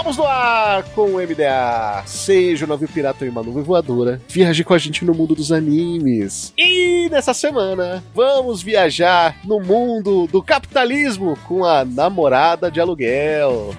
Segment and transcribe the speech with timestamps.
[0.00, 2.02] Estamos no ar com o MDA.
[2.06, 4.18] Seja o navio pirata em uma nuvem voadora.
[4.30, 6.54] Viaje com a gente no mundo dos animes.
[6.56, 13.74] E nessa semana, vamos viajar no mundo do capitalismo com a namorada de aluguel.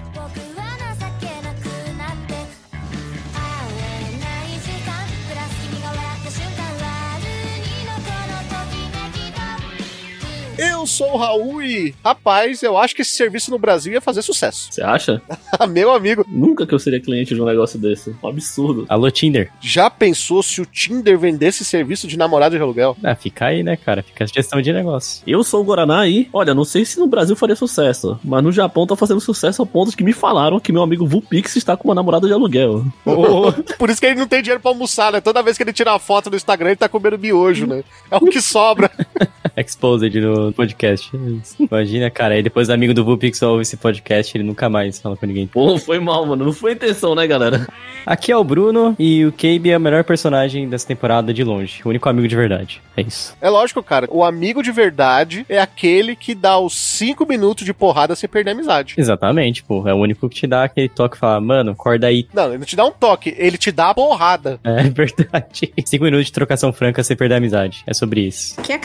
[10.82, 14.20] Eu sou o Raul e, rapaz, eu acho que esse serviço no Brasil ia fazer
[14.20, 14.66] sucesso.
[14.68, 15.22] Você acha?
[15.70, 18.12] Meu amigo, Nunca que eu seria cliente de um negócio desse.
[18.20, 18.84] Um absurdo.
[18.88, 19.48] Alô, Tinder.
[19.60, 22.96] já pensou se o Tinder vendesse serviço de namorada de aluguel?
[23.00, 24.02] Ah, fica aí, né, cara?
[24.02, 25.22] Fica a gestão de negócio.
[25.24, 26.28] Eu sou o Guaraná aí.
[26.32, 29.66] Olha, não sei se no Brasil faria sucesso, mas no Japão tá fazendo sucesso ao
[29.66, 32.84] ponto de que me falaram que meu amigo Vulpix está com uma namorada de aluguel.
[33.78, 35.20] Por isso que ele não tem dinheiro pra almoçar, né?
[35.20, 37.84] Toda vez que ele tira uma foto no Instagram, ele tá comendo miojo, né?
[38.10, 38.90] É o que sobra.
[39.56, 41.10] Exposed no podcast.
[41.58, 45.16] Imagina, cara, aí depois o amigo do Vulpix ouve esse podcast ele nunca mais fala
[45.16, 45.46] com ninguém.
[45.46, 46.44] Pô, foi mal, mano.
[46.44, 47.66] Não foi intenção, né, galera?
[48.04, 51.80] Aqui é o Bruno e o Cabe é o melhor personagem dessa temporada de longe.
[51.84, 52.82] O único amigo de verdade.
[52.96, 53.36] É isso.
[53.40, 54.08] É lógico, cara.
[54.10, 58.50] O amigo de verdade é aquele que dá os 5 minutos de porrada sem perder
[58.50, 58.94] a amizade.
[58.98, 59.86] Exatamente, pô.
[59.88, 62.26] É o único que te dá aquele toque e fala, mano, acorda aí.
[62.34, 64.58] Não, ele não te dá um toque, ele te dá a porrada.
[64.64, 65.72] É verdade.
[65.84, 67.82] Cinco minutos de trocação franca sem perder a amizade.
[67.86, 68.60] É sobre isso.
[68.62, 68.78] Que é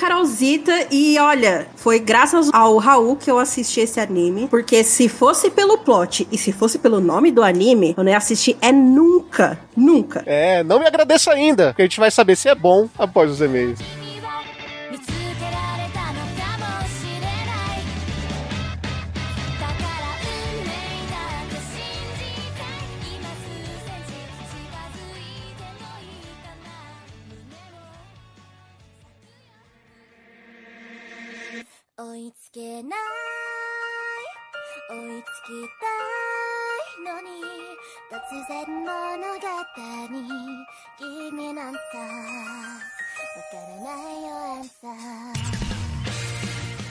[0.92, 5.78] E olha, foi graças ao Raul que eu assisti esse anime, porque se fosse pelo
[5.80, 10.24] plot e se fosse pelo nome do anime, eu não ia assistir é nunca, nunca.
[10.26, 13.42] É, não me agradeça ainda, porque a gente vai saber se é bom após os
[13.42, 13.80] e-mails.
[32.18, 33.00] いつけない
[34.90, 35.86] 追いつきた
[37.02, 37.30] いのに
[38.10, 38.16] 突
[38.48, 39.46] 然物語
[40.10, 40.26] に
[40.98, 42.10] 君なんさわ
[43.52, 45.67] からないよあんさ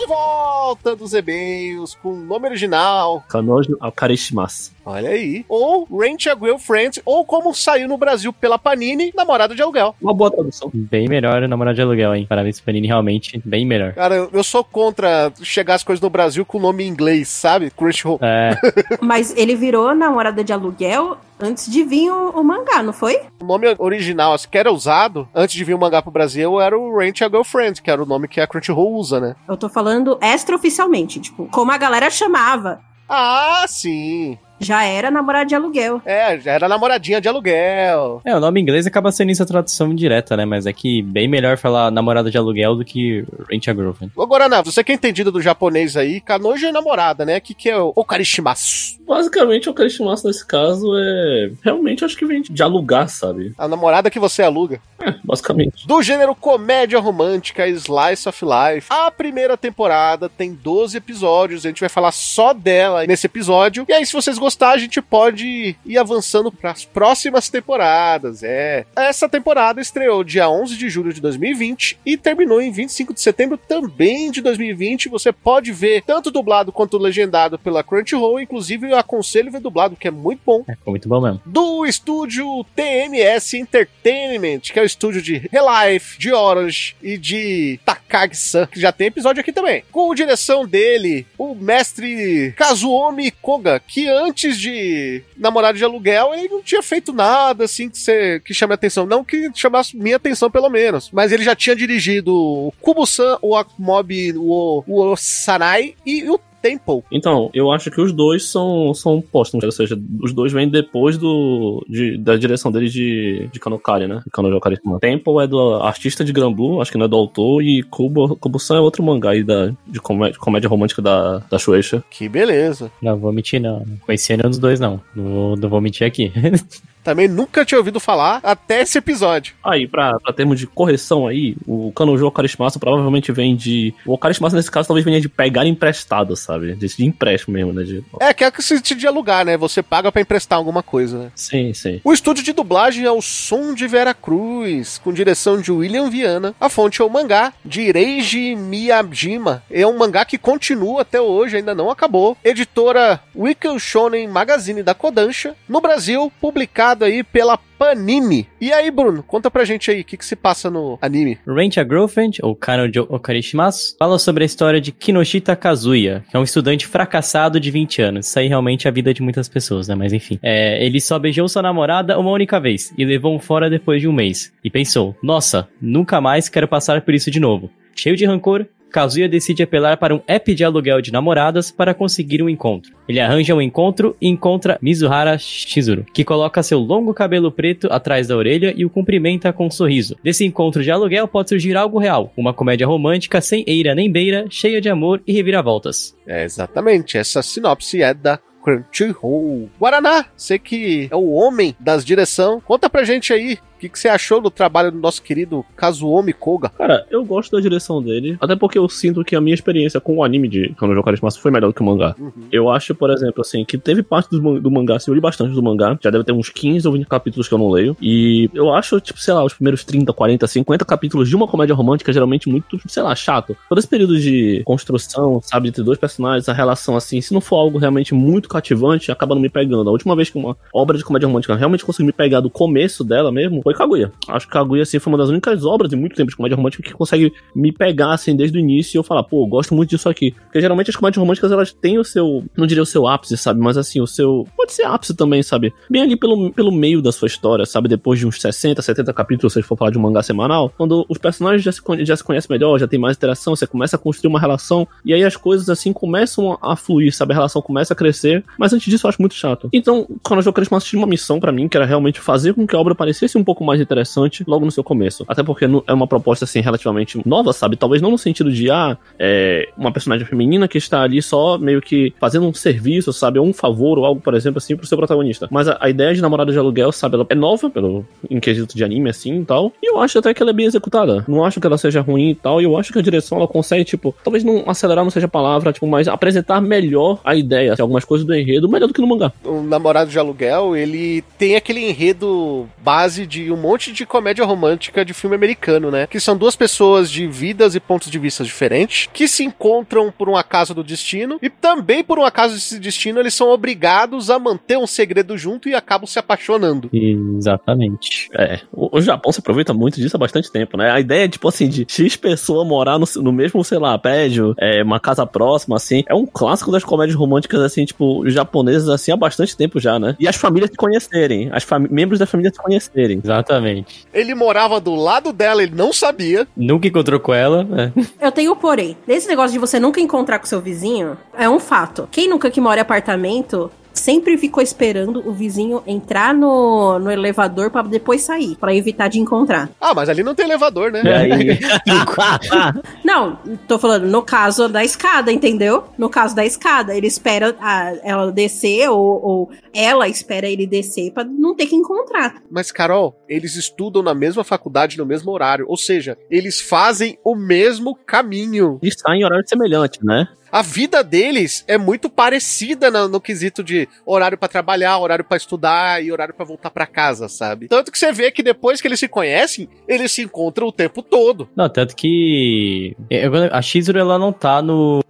[0.00, 3.22] De volta dos e-mails com o nome original.
[3.28, 4.72] Kanojo Akarishimasu.
[4.84, 5.44] Olha aí.
[5.48, 9.94] Ou Rent a Girlfriend, ou como saiu no Brasil pela Panini, Namorada de Aluguel.
[10.00, 10.70] Uma boa tradução.
[10.72, 12.26] Bem melhor o namorado de aluguel, hein?
[12.28, 13.92] Parabéns, Panini, realmente bem melhor.
[13.94, 17.70] Cara, eu sou contra chegar as coisas no Brasil com nome em inglês, sabe?
[17.70, 18.18] Crunchyroll.
[18.22, 18.56] É,
[19.00, 23.20] Mas ele virou namorada de aluguel antes de vir o, o mangá, não foi?
[23.40, 26.78] O nome original, assim, que era usado antes de vir o mangá pro Brasil, era
[26.78, 29.36] o Rent a Girlfriend, que era o nome que a Crunchyroll usa, né?
[29.48, 32.80] Eu tô falando extraoficialmente, tipo, como a galera chamava.
[33.08, 34.38] Ah, sim.
[34.60, 36.02] Já era namorada de aluguel.
[36.04, 38.20] É, já era namoradinha de aluguel.
[38.24, 40.44] É, o nome em inglês acaba sendo isso a tradução direta, né?
[40.44, 44.12] Mas é que bem melhor falar namorada de aluguel do que rent a girlfriend.
[44.14, 47.38] Ô, Guaraná, você que é entendido do japonês aí, Kanojo é namorada, né?
[47.38, 49.00] O que, que é o Okarishimasu?
[49.06, 51.50] Basicamente, o Karishimasu nesse caso é.
[51.62, 53.52] Realmente acho que vem de alugar, sabe?
[53.58, 54.80] A namorada que você aluga.
[55.00, 55.86] É, Basicamente.
[55.86, 58.86] do gênero comédia romântica Slice of Life.
[58.90, 63.84] A primeira temporada tem 12 episódios, a gente vai falar só dela nesse episódio.
[63.88, 68.42] E aí, se vocês gostarem, a gente pode ir avançando para as próximas temporadas.
[68.42, 68.84] É.
[68.96, 73.56] Essa temporada estreou dia 11 de julho de 2020 e terminou em 25 de setembro
[73.56, 75.08] também de 2020.
[75.08, 80.08] Você pode ver tanto dublado quanto legendado pela Crunchyroll, inclusive eu aconselho ver dublado, que
[80.08, 81.40] é muito bom É, ficou muito bom mesmo.
[81.46, 88.66] do estúdio TMS Entertainment, que é o estúdio de Relife, de Orange e de Takagi-san,
[88.66, 89.84] que já tem episódio aqui também.
[89.92, 96.62] Com direção dele, o mestre Kazuomi Koga, que antes de Namorado de Aluguel, ele não
[96.62, 99.06] tinha feito nada assim que, você, que chame a atenção.
[99.06, 101.10] Não que chamasse minha atenção, pelo menos.
[101.12, 107.02] Mas ele já tinha dirigido o Kubo-san, o Akumob, o, o Sanai e o Temple.
[107.10, 111.16] Então, eu acho que os dois são, são póstumos, ou seja, os dois vêm depois
[111.16, 114.20] do, de- da direção dele de, de Kanokari, né?
[114.24, 114.78] De Kanokari.
[115.00, 118.76] Temple é do artista de Granblue, acho que não é do autor, e Kubo, Kubo-san
[118.76, 122.04] é outro mangá aí da, de comédia, comédia romântica da, da Shueisha.
[122.10, 122.90] Que beleza.
[123.02, 123.80] Não vou mentir, não.
[123.80, 125.00] Não conhecia nenhum dos dois, não.
[125.14, 126.32] Não não vou mentir aqui.
[127.02, 129.54] Também nunca tinha ouvido falar até esse episódio.
[129.64, 133.94] Aí, pra, pra termos de correção aí, o Kanojo Okarishimasu provavelmente vem de...
[134.06, 136.74] O Okarishimasu, nesse caso, talvez venha de pegar emprestado, sabe?
[136.74, 137.82] De, de empréstimo mesmo, né?
[137.84, 139.56] De- É, que é que sentido de alugar, né?
[139.56, 141.32] Você paga pra emprestar alguma coisa, né?
[141.34, 142.00] Sim, sim.
[142.04, 146.54] O estúdio de dublagem é o Som de Vera Cruz, com direção de William Viana.
[146.60, 149.62] A fonte é o mangá de Reiji Miyajima.
[149.70, 152.36] É um mangá que continua até hoje, ainda não acabou.
[152.44, 155.54] Editora Weekly Shonen Magazine da Kodansha.
[155.68, 158.46] No Brasil, publicado aí pela Panini.
[158.60, 161.38] E aí, Bruno, conta pra gente aí, o que, que se passa no anime?
[161.46, 166.40] Rent a Girlfriend, ou Kanojo Okarishimasu, fala sobre a história de Kinoshita Kazuya, que é
[166.40, 168.26] um estudante fracassado de 20 anos.
[168.26, 169.94] Isso aí realmente é a vida de muitas pessoas, né?
[169.94, 170.38] Mas enfim.
[170.42, 174.08] É, ele só beijou sua namorada uma única vez e levou um fora depois de
[174.08, 174.52] um mês.
[174.62, 177.70] E pensou, nossa, nunca mais quero passar por isso de novo.
[177.94, 182.42] Cheio de rancor, Kazuya decide apelar para um app de aluguel de namoradas para conseguir
[182.42, 182.92] um encontro.
[183.08, 188.28] Ele arranja um encontro e encontra Mizuhara Shizuru, que coloca seu longo cabelo preto atrás
[188.28, 190.16] da orelha e o cumprimenta com um sorriso.
[190.22, 194.46] Desse encontro de aluguel pode surgir algo real, uma comédia romântica sem eira nem beira,
[194.50, 196.16] cheia de amor e reviravoltas.
[196.26, 199.70] É, exatamente, essa sinopse é da Crunchyroll.
[199.78, 204.08] Guaraná, você que é o homem das direção, conta pra gente aí que, que você
[204.08, 206.68] achou do trabalho do nosso querido Kazuomi Koga.
[206.68, 210.16] Cara, eu gosto da direção dele, até porque eu sinto que a minha experiência com
[210.16, 212.14] o anime de Kanojo Okarishimasu foi melhor do que o mangá.
[212.52, 215.54] Eu acho, por exemplo, assim, que teve parte do, do mangá, assim, eu li bastante
[215.54, 218.50] do mangá, já deve ter uns 15 ou 20 capítulos que eu não leio, e
[218.52, 222.12] eu acho, tipo, sei lá, os primeiros 30, 40, 50 capítulos de uma comédia romântica
[222.12, 223.56] geralmente muito, sei lá, chato.
[223.68, 227.56] Todo esse período de construção, sabe, entre dois personagens, a relação, assim, se não for
[227.56, 229.88] algo realmente muito cativante, acaba não me pegando.
[229.88, 233.04] A última vez que uma obra de comédia romântica realmente conseguiu me pegar do começo
[233.04, 234.12] dela mesmo, foi Kaguya.
[234.28, 236.82] Acho que Kaguya, assim, foi uma das únicas obras de muito tempo de comédia romântica
[236.82, 239.90] que consegue me pegar, assim, desde o início e eu falar, pô, eu gosto muito
[239.90, 240.32] disso aqui.
[240.32, 243.60] Porque geralmente as comédias românticas, elas têm o seu, não diria o seu ápice, sabe?
[243.60, 245.72] Mas assim, o seu, pode ser ápice também, sabe?
[245.88, 247.88] Bem ali pelo, pelo meio da sua história, sabe?
[247.88, 251.18] Depois de uns 60, 70 capítulos, se for falar de um mangá semanal, quando os
[251.18, 254.30] personagens já se, já se conhecem melhor, já tem mais interação, você começa a construir
[254.30, 257.32] uma relação, e aí as coisas, assim, começam a fluir, sabe?
[257.32, 259.68] A relação começa a crescer, mas antes disso eu acho muito chato.
[259.72, 262.74] Então, quando eu Christmas tinha uma missão pra mim, que era realmente fazer com que
[262.74, 265.24] a obra parecesse um pouco mais interessante logo no seu começo.
[265.28, 267.76] Até porque é uma proposta, assim, relativamente nova, sabe?
[267.76, 271.80] Talvez não no sentido de, ah, é uma personagem feminina que está ali só meio
[271.80, 273.38] que fazendo um serviço, sabe?
[273.38, 275.48] Ou um favor ou algo, por exemplo, assim, pro seu protagonista.
[275.50, 277.16] Mas a, a ideia de namorada de aluguel, sabe?
[277.16, 279.72] Ela é nova, pelo, em quesito de anime, assim e tal.
[279.82, 281.24] E eu acho até que ela é bem executada.
[281.28, 282.60] Não acho que ela seja ruim e tal.
[282.60, 285.30] E eu acho que a direção, ela consegue, tipo, talvez não acelerar não seja a
[285.30, 289.06] palavra, tipo, mas apresentar melhor a ideia, algumas coisas do enredo, melhor do que no
[289.06, 289.32] mangá.
[289.44, 295.04] O Namorado de Aluguel, ele tem aquele enredo base de um monte de comédia romântica
[295.04, 296.06] de filme americano, né?
[296.06, 300.28] Que são duas pessoas de vidas e pontos de vista diferentes, que se encontram por
[300.28, 304.38] um acaso do destino, e também por um acaso desse destino, eles são obrigados a
[304.38, 306.88] manter um segredo junto e acabam se apaixonando.
[306.92, 308.28] Exatamente.
[308.34, 310.90] É, o, o Japão se aproveita muito disso há bastante tempo, né?
[310.90, 314.82] A ideia, tipo assim, de X pessoa morar no, no mesmo, sei lá, prédio, é,
[314.82, 319.16] uma casa próxima, assim, é um clássico das comédias românticas, assim, tipo, japonesas, assim, há
[319.16, 320.16] bastante tempo já, né?
[320.18, 323.20] E as famílias se conhecerem, as fami- membros da família se conhecerem.
[323.40, 324.06] Exatamente.
[324.12, 326.46] Ele morava do lado dela, ele não sabia.
[326.56, 327.64] Nunca encontrou com ela.
[327.64, 327.92] né?
[328.20, 328.96] Eu tenho porém.
[329.08, 332.08] Esse negócio de você nunca encontrar com seu vizinho é um fato.
[332.10, 337.70] Quem nunca que mora em apartamento sempre ficou esperando o vizinho entrar no, no elevador
[337.70, 339.68] pra depois sair, pra evitar de encontrar.
[339.80, 341.02] Ah, mas ali não tem elevador, né?
[341.04, 341.58] E aí.
[343.04, 345.84] Não, tô falando no caso da escada, entendeu?
[345.98, 351.12] No caso da escada, ele espera a- ela descer ou, ou ela espera ele descer
[351.12, 352.36] pra não ter que encontrar.
[352.50, 355.64] Mas, Carol, eles estudam na mesma faculdade, no mesmo horário.
[355.68, 358.78] Ou seja, eles fazem o mesmo caminho.
[358.82, 360.26] Eles saem em horário semelhante, né?
[360.52, 365.36] A vida deles é muito parecida na- no, quesito de horário pra trabalhar, horário pra
[365.36, 367.68] estudar e horário pra voltar pra casa, sabe?
[367.68, 371.02] Tanto que você vê que depois que eles se conhecem, eles se encontram o tempo
[371.02, 371.48] todo.
[371.54, 372.96] Não, tanto que.
[373.10, 375.00] eu- A Shizuru, ela não tá no.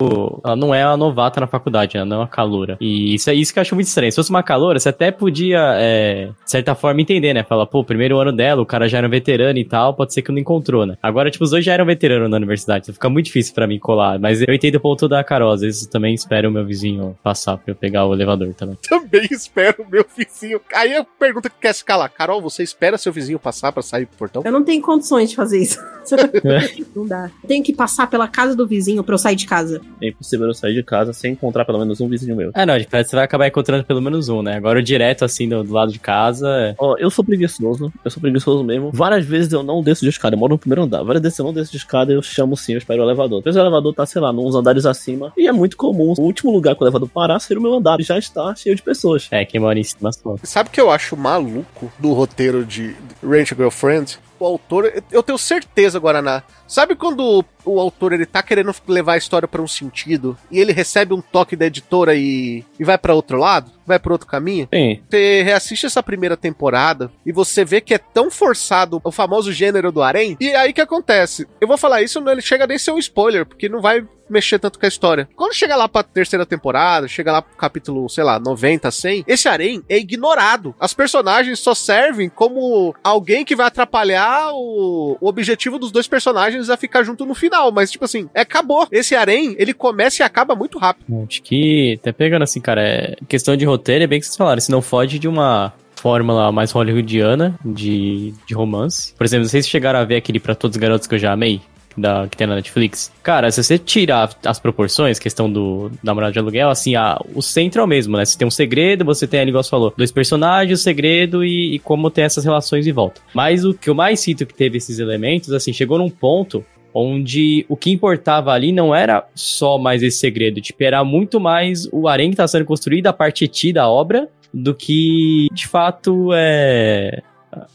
[0.45, 2.77] Ela não é a novata na faculdade, ela não é uma caloura.
[2.81, 4.11] E isso é isso que eu acho muito estranho.
[4.13, 7.43] Se fosse uma caloura, você até podia, é, de certa forma, entender, né?
[7.45, 10.23] Falar, pô, primeiro ano dela, o cara já era um veterano e tal, pode ser
[10.23, 10.97] que não encontrou, né?
[11.03, 13.79] Agora, tipo, os dois já eram veteranos na universidade, então fica muito difícil pra mim
[13.79, 14.19] colar.
[14.19, 17.57] Mas eu entendo o ponto da Carol, às vezes também espero o meu vizinho passar
[17.57, 18.77] pra eu pegar o elevador também.
[18.91, 20.61] Também espero meu vizinho.
[20.75, 24.07] Aí a pergunta que quer se calar: Carol, você espera seu vizinho passar pra sair
[24.07, 24.43] pro portão?
[24.45, 25.79] Eu não tenho condições de fazer isso.
[26.97, 27.31] não dá.
[27.47, 29.81] Tenho que passar pela casa do vizinho pra eu sair de casa.
[30.03, 32.51] É impossível eu sair de casa sem encontrar pelo menos um vizinho meu.
[32.55, 34.57] É, não, de você vai acabar encontrando pelo menos um, né?
[34.57, 36.49] Agora o direto, assim, do, do lado de casa.
[36.49, 38.91] é- Ó, eu sou preguiçoso, eu sou preguiçoso mesmo.
[38.93, 41.03] Várias vezes eu não desço de escada, eu moro no primeiro andar.
[41.03, 43.39] Várias vezes eu não desço de escada, eu chamo sim, eu espero o elevador.
[43.39, 45.20] Às vezes o elevador tá, sei lá, uns andares acima.
[45.37, 48.01] E é muito comum o último lugar que o elevador parar ser o meu andar.
[48.01, 49.29] E já está cheio de pessoas.
[49.31, 50.37] É, quem mora em cima só.
[50.43, 54.19] Sabe o que eu acho maluco do roteiro de Ranch Girlfriend?
[54.39, 56.43] O autor, eu tenho certeza, Guaraná.
[56.67, 60.73] Sabe quando o autor ele tá querendo levar a história pra um sentido e ele
[60.73, 63.71] recebe um toque da editora e, e vai pra outro lado?
[63.87, 64.67] Vai pra outro caminho?
[64.73, 69.53] Sim, Você reassiste essa primeira temporada e você vê que é tão forçado o famoso
[69.53, 70.39] gênero do harém.
[70.41, 71.47] E aí o que acontece?
[71.61, 74.03] Eu vou falar isso, não ele chega nem a ser um spoiler, porque não vai
[74.33, 75.29] mexer tanto com a história.
[75.37, 79.49] Quando chega lá pra terceira temporada, chega lá pro capítulo, sei lá, 90, 100, esse
[79.49, 80.75] harém é ignorado.
[80.79, 86.71] As personagens só servem como alguém que vai atrapalhar o, o objetivo dos dois personagens
[86.71, 87.71] a ficar junto no final.
[87.73, 88.87] Mas, tipo assim, é, acabou.
[88.91, 91.27] Esse harém, ele começa e acaba muito rápido.
[91.29, 94.61] Acho que, até pegando assim, cara, é questão de roteiro, é bem que vocês falaram,
[94.61, 99.15] se não foge de uma fórmula mais hollywoodiana de, de romance.
[99.15, 101.61] Por exemplo, vocês chegaram a ver aquele Pra Todos os Garotos que eu já amei?
[101.97, 103.13] Da, que tem na Netflix.
[103.23, 107.81] Cara, se você tirar as proporções, questão do namorado de aluguel, assim, a, o centro
[107.81, 108.25] é o mesmo, né?
[108.25, 111.75] Você tem um segredo, você tem ali, igual você falou, dois personagens, o segredo e,
[111.75, 113.21] e como tem essas relações em volta.
[113.35, 117.65] Mas o que eu mais sinto que teve esses elementos, assim, chegou num ponto onde
[117.69, 122.09] o que importava ali não era só mais esse segredo, tipo, era muito mais o
[122.09, 127.23] harém que tá sendo construído, a parte eti da obra, do que, de fato, é...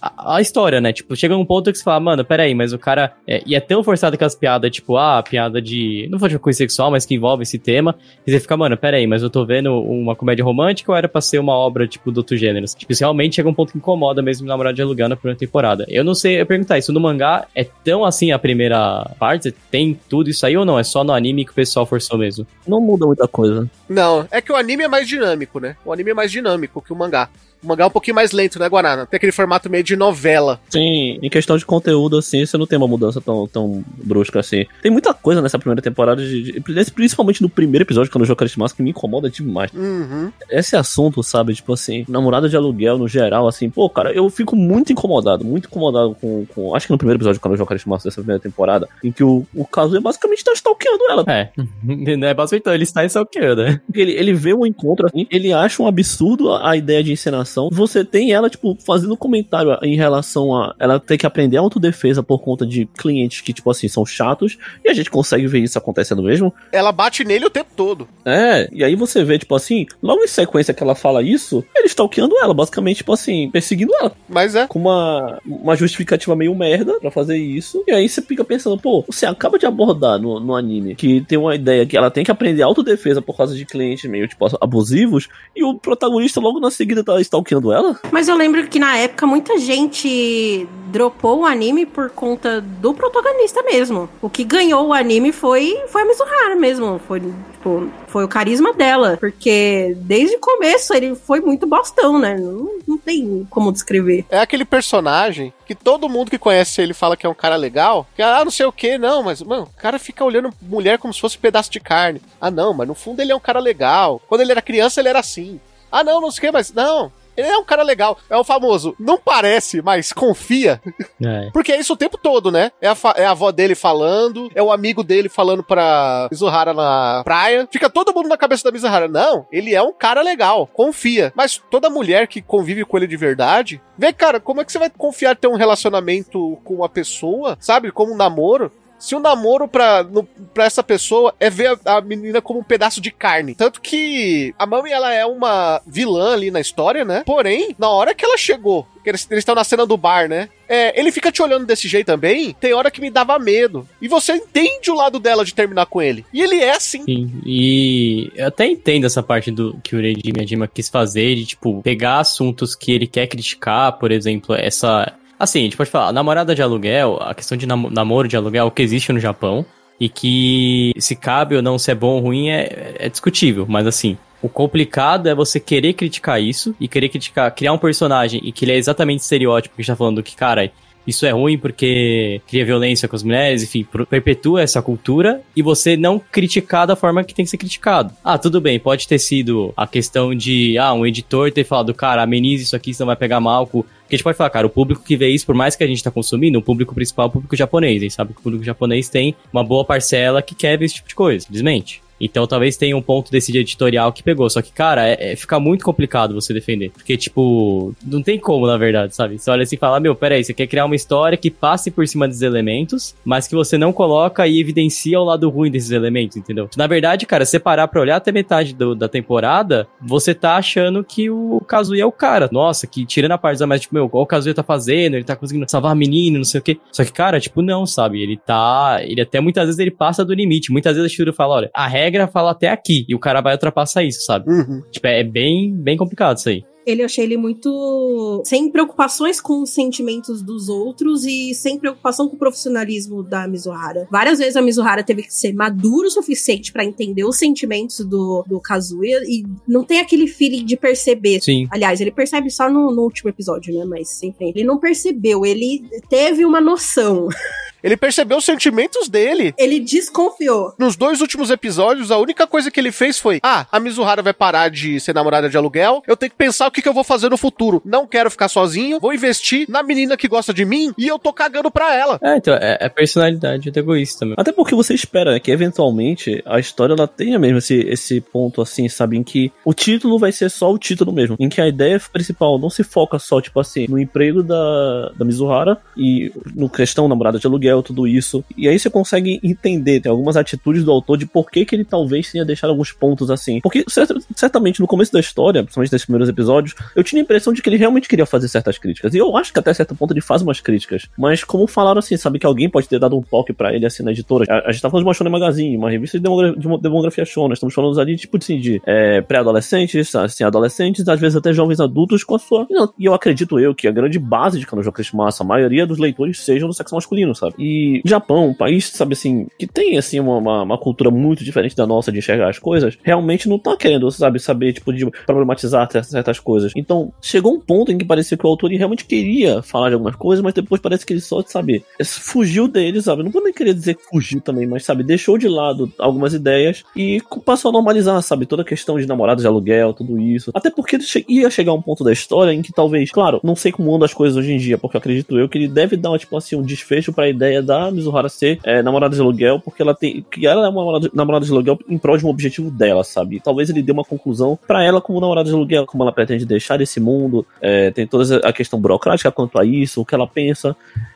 [0.01, 0.93] A, a história, né?
[0.93, 3.13] Tipo, chega um ponto que você fala, mano, peraí, mas o cara.
[3.27, 6.07] É, e é tão forçado que as piadas, tipo, ah, piada de.
[6.09, 7.95] Não vou de coisa sexual, mas que envolve esse tema.
[8.25, 11.21] E você fica, mano, peraí, mas eu tô vendo uma comédia romântica ou era pra
[11.21, 12.65] ser uma obra, tipo, do outro gênero?
[12.65, 15.37] Tipo, isso realmente chega um ponto que incomoda mesmo o namorado de aluguel na primeira
[15.37, 15.85] temporada.
[15.89, 19.51] Eu não sei, eu perguntar, isso no mangá é tão assim a primeira parte?
[19.71, 20.79] Tem tudo isso aí ou não?
[20.79, 22.45] É só no anime que o pessoal forçou mesmo?
[22.67, 23.69] não muda muita coisa.
[23.87, 25.75] Não, é que o anime é mais dinâmico, né?
[25.85, 27.29] O anime é mais dinâmico que o mangá.
[27.63, 29.05] O mangá é um pouquinho mais lento, né, Guarana?
[29.05, 30.59] Tem aquele formato meio de novela.
[30.69, 34.65] Sim, em questão de conteúdo, assim, você não tem uma mudança tão, tão brusca assim.
[34.81, 38.45] Tem muita coisa nessa primeira temporada, de, de- principalmente no primeiro episódio, quando o jogo
[38.57, 39.71] Mask, que me incomoda demais.
[39.73, 40.31] Uhum.
[40.49, 44.55] Esse assunto, sabe, tipo assim, namorada de aluguel no geral, assim, pô, cara, eu fico
[44.55, 46.45] muito incomodado, muito incomodado com.
[46.53, 49.23] com acho que no primeiro episódio, quando o jogo Mask dessa primeira temporada, em que
[49.23, 51.23] o, o Kazuya basicamente tá stalkeando ela.
[51.27, 51.49] É.
[51.57, 53.81] é basicamente, então, ele está em Salqueiro, né?
[53.93, 57.44] Ele, ele vê um encontro assim, ele acha um absurdo a, a ideia de encenação.
[57.71, 62.39] Você tem ela, tipo, fazendo comentário em relação a ela ter que aprender autodefesa por
[62.39, 64.57] conta de clientes que, tipo assim, são chatos.
[64.83, 66.53] E a gente consegue ver isso acontecendo mesmo.
[66.71, 68.07] Ela bate nele o tempo todo.
[68.23, 71.87] É, e aí você vê, tipo assim, logo em sequência que ela fala isso, ele
[71.87, 74.11] stalkeando ela, basicamente, tipo assim, perseguindo ela.
[74.27, 74.67] Mas é.
[74.67, 77.83] Com uma, uma justificativa meio merda pra fazer isso.
[77.87, 81.37] E aí você fica pensando, pô, você acaba de abordar no, no anime que tem
[81.37, 85.27] uma ideia que ela tem que aprender autodefesa por causa de clientes meio, tipo, abusivos,
[85.55, 87.99] e o protagonista logo na seguida tá stalkeando ela?
[88.11, 93.61] Mas eu lembro que na época muita gente dropou o anime por conta do protagonista
[93.63, 94.09] mesmo.
[94.21, 97.01] O que ganhou o anime foi, foi a Mizuhara mesmo.
[97.05, 99.17] Foi, tipo, foi o carisma dela.
[99.19, 102.37] Porque desde o começo ele foi muito bostão, né?
[102.37, 104.25] Não, não tem como descrever.
[104.29, 108.07] É aquele personagem que todo mundo que conhece ele fala que é um cara legal.
[108.15, 111.13] Que, ah, não sei o que, não, mas, mano, o cara fica olhando mulher como
[111.13, 112.21] se fosse um pedaço de carne.
[112.39, 114.21] Ah, não, mas no fundo ele é um cara legal.
[114.29, 115.59] Quando ele era criança, ele era assim.
[115.91, 117.11] Ah, não, não sei o que, mas não.
[117.35, 118.17] Ele é um cara legal.
[118.29, 120.81] É o famoso, não parece, mas confia.
[121.23, 121.49] É.
[121.51, 122.71] Porque é isso o tempo todo, né?
[122.81, 127.21] É a, é a avó dele falando, é o amigo dele falando pra Mizuhara na
[127.23, 127.67] praia.
[127.71, 129.07] Fica todo mundo na cabeça da Mizuhara.
[129.07, 131.31] Não, ele é um cara legal, confia.
[131.35, 134.79] Mas toda mulher que convive com ele de verdade, vê, cara, como é que você
[134.79, 137.91] vai confiar ter um relacionamento com uma pessoa, sabe?
[137.91, 138.71] Como um namoro.
[138.97, 142.63] Se o namoro pra, no, pra essa pessoa é ver a, a menina como um
[142.63, 143.55] pedaço de carne.
[143.55, 147.23] Tanto que a Mami, ela é uma vilã ali na história, né?
[147.25, 150.49] Porém, na hora que ela chegou, que eles eles estão na cena do bar, né?
[150.67, 152.53] É, ele fica te olhando desse jeito também.
[152.59, 153.87] Tem hora que me dava medo.
[154.01, 156.25] E você entende o lado dela de terminar com ele.
[156.33, 157.03] E ele é assim.
[157.03, 161.45] Sim, e eu até entendo essa parte do que o Reiji Miyajima quis fazer, de,
[161.45, 165.13] tipo, pegar assuntos que ele quer criticar, por exemplo, essa...
[165.39, 168.71] Assim, a gente pode falar, namorada de aluguel, a questão de nam- namoro de aluguel
[168.71, 169.65] que existe no Japão,
[169.99, 173.87] e que se cabe ou não, se é bom ou ruim, é, é discutível, mas
[173.87, 174.17] assim...
[174.41, 178.63] O complicado é você querer criticar isso e querer criticar, criar um personagem e que
[178.63, 180.71] ele é exatamente estereótipo que a gente tá falando que, cara,
[181.07, 185.97] isso é ruim porque cria violência com as mulheres, enfim, perpetua essa cultura e você
[185.97, 188.13] não criticar da forma que tem que ser criticado.
[188.23, 192.21] Ah, tudo bem, pode ter sido a questão de, ah, um editor ter falado, cara,
[192.21, 193.83] amenize isso aqui, senão vai pegar mal com...
[194.05, 195.87] Porque a gente pode falar, cara, o público que vê isso, por mais que a
[195.87, 198.63] gente tá consumindo, o público principal é o público japonês, e sabe que o público
[198.63, 202.04] japonês tem uma boa parcela que quer ver esse tipo de coisa, simplesmente.
[202.19, 204.49] Então talvez tenha um ponto desse editorial que pegou.
[204.49, 206.89] Só que, cara, é, é- fica muito complicado você defender.
[206.91, 209.37] Porque, tipo, não tem como, na verdade, sabe?
[209.37, 212.07] Você olha assim e fala, meu, peraí, você quer criar uma história que passe por
[212.07, 216.37] cima desses elementos, mas que você não coloca e evidencia o lado ruim desses elementos,
[216.37, 216.69] entendeu?
[216.77, 221.03] Na verdade, cara, se parar pra olhar até metade do- da temporada, você tá achando
[221.03, 222.49] que o Kazuya é o cara.
[222.51, 225.15] Nossa, que tirando a parte da mais, tipo, meu, o Kazuya tá fazendo?
[225.15, 226.77] Ele tá conseguindo salvar a menina, não sei o quê.
[226.91, 228.21] Só que, cara, tipo, não, sabe?
[228.21, 228.99] Ele tá.
[229.03, 230.71] Ele até muitas vezes ele passa do limite.
[230.71, 233.05] Muitas vezes a Shiro fala, olha, a regra fala até aqui.
[233.07, 234.49] E o cara vai ultrapassar isso, sabe?
[234.49, 234.81] Uhum.
[234.91, 236.63] Tipo, é bem, bem complicado isso aí.
[236.85, 242.29] Ele eu achei ele muito sem preocupações com os sentimentos dos outros e sem preocupação
[242.29, 244.07] com o profissionalismo da Mizuhara.
[244.11, 248.45] Várias vezes a Mizuhara teve que ser maduro o suficiente pra entender os sentimentos do,
[248.47, 251.41] do Kazuya e não tem aquele feeling de perceber.
[251.41, 251.67] Sim.
[251.71, 253.83] Aliás, ele percebe só no, no último episódio, né?
[253.83, 257.27] Mas enfim, ele não percebeu, ele teve uma noção.
[257.85, 259.53] Ele percebeu os sentimentos dele.
[259.59, 260.73] Ele desconfiou.
[260.79, 264.33] Nos dois últimos episódios, a única coisa que ele fez foi: Ah, a Mizuhara vai
[264.33, 266.01] parar de ser namorada de aluguel.
[266.07, 267.83] Eu tenho que pensar o que, que eu vou fazer no futuro.
[267.85, 268.99] Não quero ficar sozinho.
[268.99, 272.19] Vou investir na menina que gosta de mim e eu tô cagando pra ela.
[272.23, 274.41] É, então, é, é personalidade do egoísta mesmo.
[274.41, 278.63] Até porque você espera né, que eventualmente a história ela tenha mesmo esse, esse ponto
[278.63, 279.15] assim, sabe?
[279.15, 281.35] Em que o título vai ser só o título mesmo.
[281.39, 285.23] Em que a ideia principal não se foca só, tipo assim, no emprego da, da
[285.23, 288.43] Mizuhara e no questão namorada de aluguel, tudo isso.
[288.57, 291.85] E aí você consegue entender, tem algumas atitudes do autor de por que, que ele
[291.85, 293.59] talvez tenha deixado alguns pontos assim.
[293.61, 297.53] Porque certa- certamente no começo da história, principalmente nesses primeiros episódios, eu tinha a impressão
[297.53, 299.13] de que ele realmente queria fazer certas críticas.
[299.13, 301.07] E eu acho que até certo ponto ele faz umas críticas.
[301.17, 304.03] Mas como falaram assim, sabe que alguém pode ter dado um toque pra ele assim
[304.03, 304.45] na editora.
[304.49, 307.25] A, a gente tá falando de uma Shonen Magazine, uma revista de, demogra- de demografia
[307.25, 307.53] shonen.
[307.53, 312.23] Estamos falando ali, tipo assim, de é, pré-adolescentes, assim, adolescentes, às vezes até jovens adultos
[312.23, 312.67] com a sua.
[312.99, 316.39] E eu acredito eu que a grande base de Kanojo Christmas, a maioria dos leitores
[316.39, 317.54] sejam do sexo masculino, sabe?
[317.57, 321.87] E Japão, um país, sabe assim, que tem assim uma, uma, cultura muito diferente da
[321.87, 326.39] nossa de enxergar as coisas, realmente não tá querendo, sabe, saber, tipo, de problematizar certas-
[326.39, 326.71] coisas.
[326.75, 330.15] Então, chegou um ponto em que parecia que o autor realmente queria falar de algumas
[330.15, 333.23] coisas, mas depois parece que ele só, sabe, fugiu dele, sabe?
[333.23, 336.83] Não vou nem querer dizer que fugiu também, mas, sabe, deixou de lado algumas ideias
[336.95, 340.51] e passou a normalizar, sabe, toda a questão de namorados de aluguel, tudo isso.
[340.53, 343.93] Até porque ia chegar um ponto da história em que talvez, claro, não sei como
[343.93, 346.55] andam as coisas hoje em dia, porque acredito eu que ele deve dar, tipo assim,
[346.55, 350.25] um desfecho pra ideia da Mizuhara ser é, namorada de aluguel, porque ela tem.
[350.29, 353.39] que ela é uma namorada, de aluguel em prol de um objetivo dela, sabe?
[353.39, 356.81] Talvez ele dê uma conclusão pra ela como namorada de aluguel, como ela pretende deixar
[356.81, 360.75] esse mundo, é, tem toda a questão burocrática quanto a isso, o que ela pensa.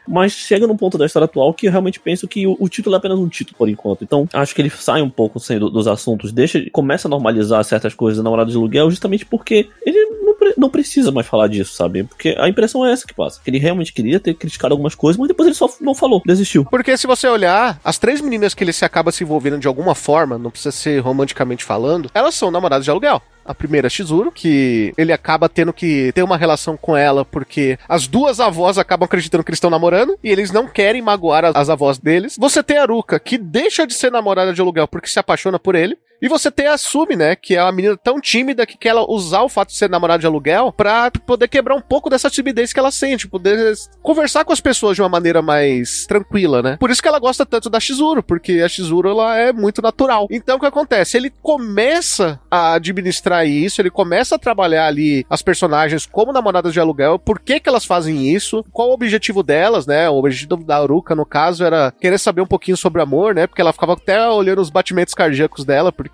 [0.09, 2.95] Mas chega num ponto da história atual que eu realmente penso que o, o título
[2.95, 4.03] é apenas um título por enquanto.
[4.03, 7.63] Então, acho que ele sai um pouco assim, do- dos assuntos, deixa, começa a normalizar
[7.63, 11.47] certas coisas da namorada de aluguel, justamente porque ele não, pre- não precisa mais falar
[11.47, 12.03] disso, sabe?
[12.03, 13.39] Porque a impressão é essa que passa.
[13.43, 16.65] Que ele realmente queria ter criticado algumas coisas, mas depois ele só não falou, desistiu.
[16.65, 19.93] Porque se você olhar, as três meninas que ele se acaba se envolvendo de alguma
[19.93, 23.21] forma, não precisa ser romanticamente falando, elas são namoradas de aluguel.
[23.49, 28.05] A primeira Shizuru, que ele acaba tendo que ter uma relação com ela porque as
[28.05, 31.69] duas avós acabam acreditando que eles estão namorando e eles não querem magoar as, as
[31.69, 32.35] avós deles.
[32.37, 35.73] Você tem a Aruka, que deixa de ser namorada de aluguel porque se apaixona por
[35.73, 35.97] ele.
[36.21, 37.35] E você tem a Sumi, né?
[37.35, 40.27] Que é uma menina tão tímida que quer usar o fato de ser namorada de
[40.27, 44.59] aluguel pra poder quebrar um pouco dessa timidez que ela sente, poder conversar com as
[44.59, 46.77] pessoas de uma maneira mais tranquila, né?
[46.77, 50.27] Por isso que ela gosta tanto da Shizuru, porque a Shizuru ela é muito natural.
[50.29, 51.15] Então o que acontece?
[51.15, 56.79] Ele começa a administrar isso, ele começa a trabalhar ali as personagens como namoradas de
[56.79, 60.09] aluguel, por que que elas fazem isso, qual o objetivo delas, né?
[60.09, 63.47] O objetivo da Aruka, no caso, era querer saber um pouquinho sobre amor, né?
[63.47, 66.08] Porque ela ficava até olhando os batimentos cardíacos dela, porque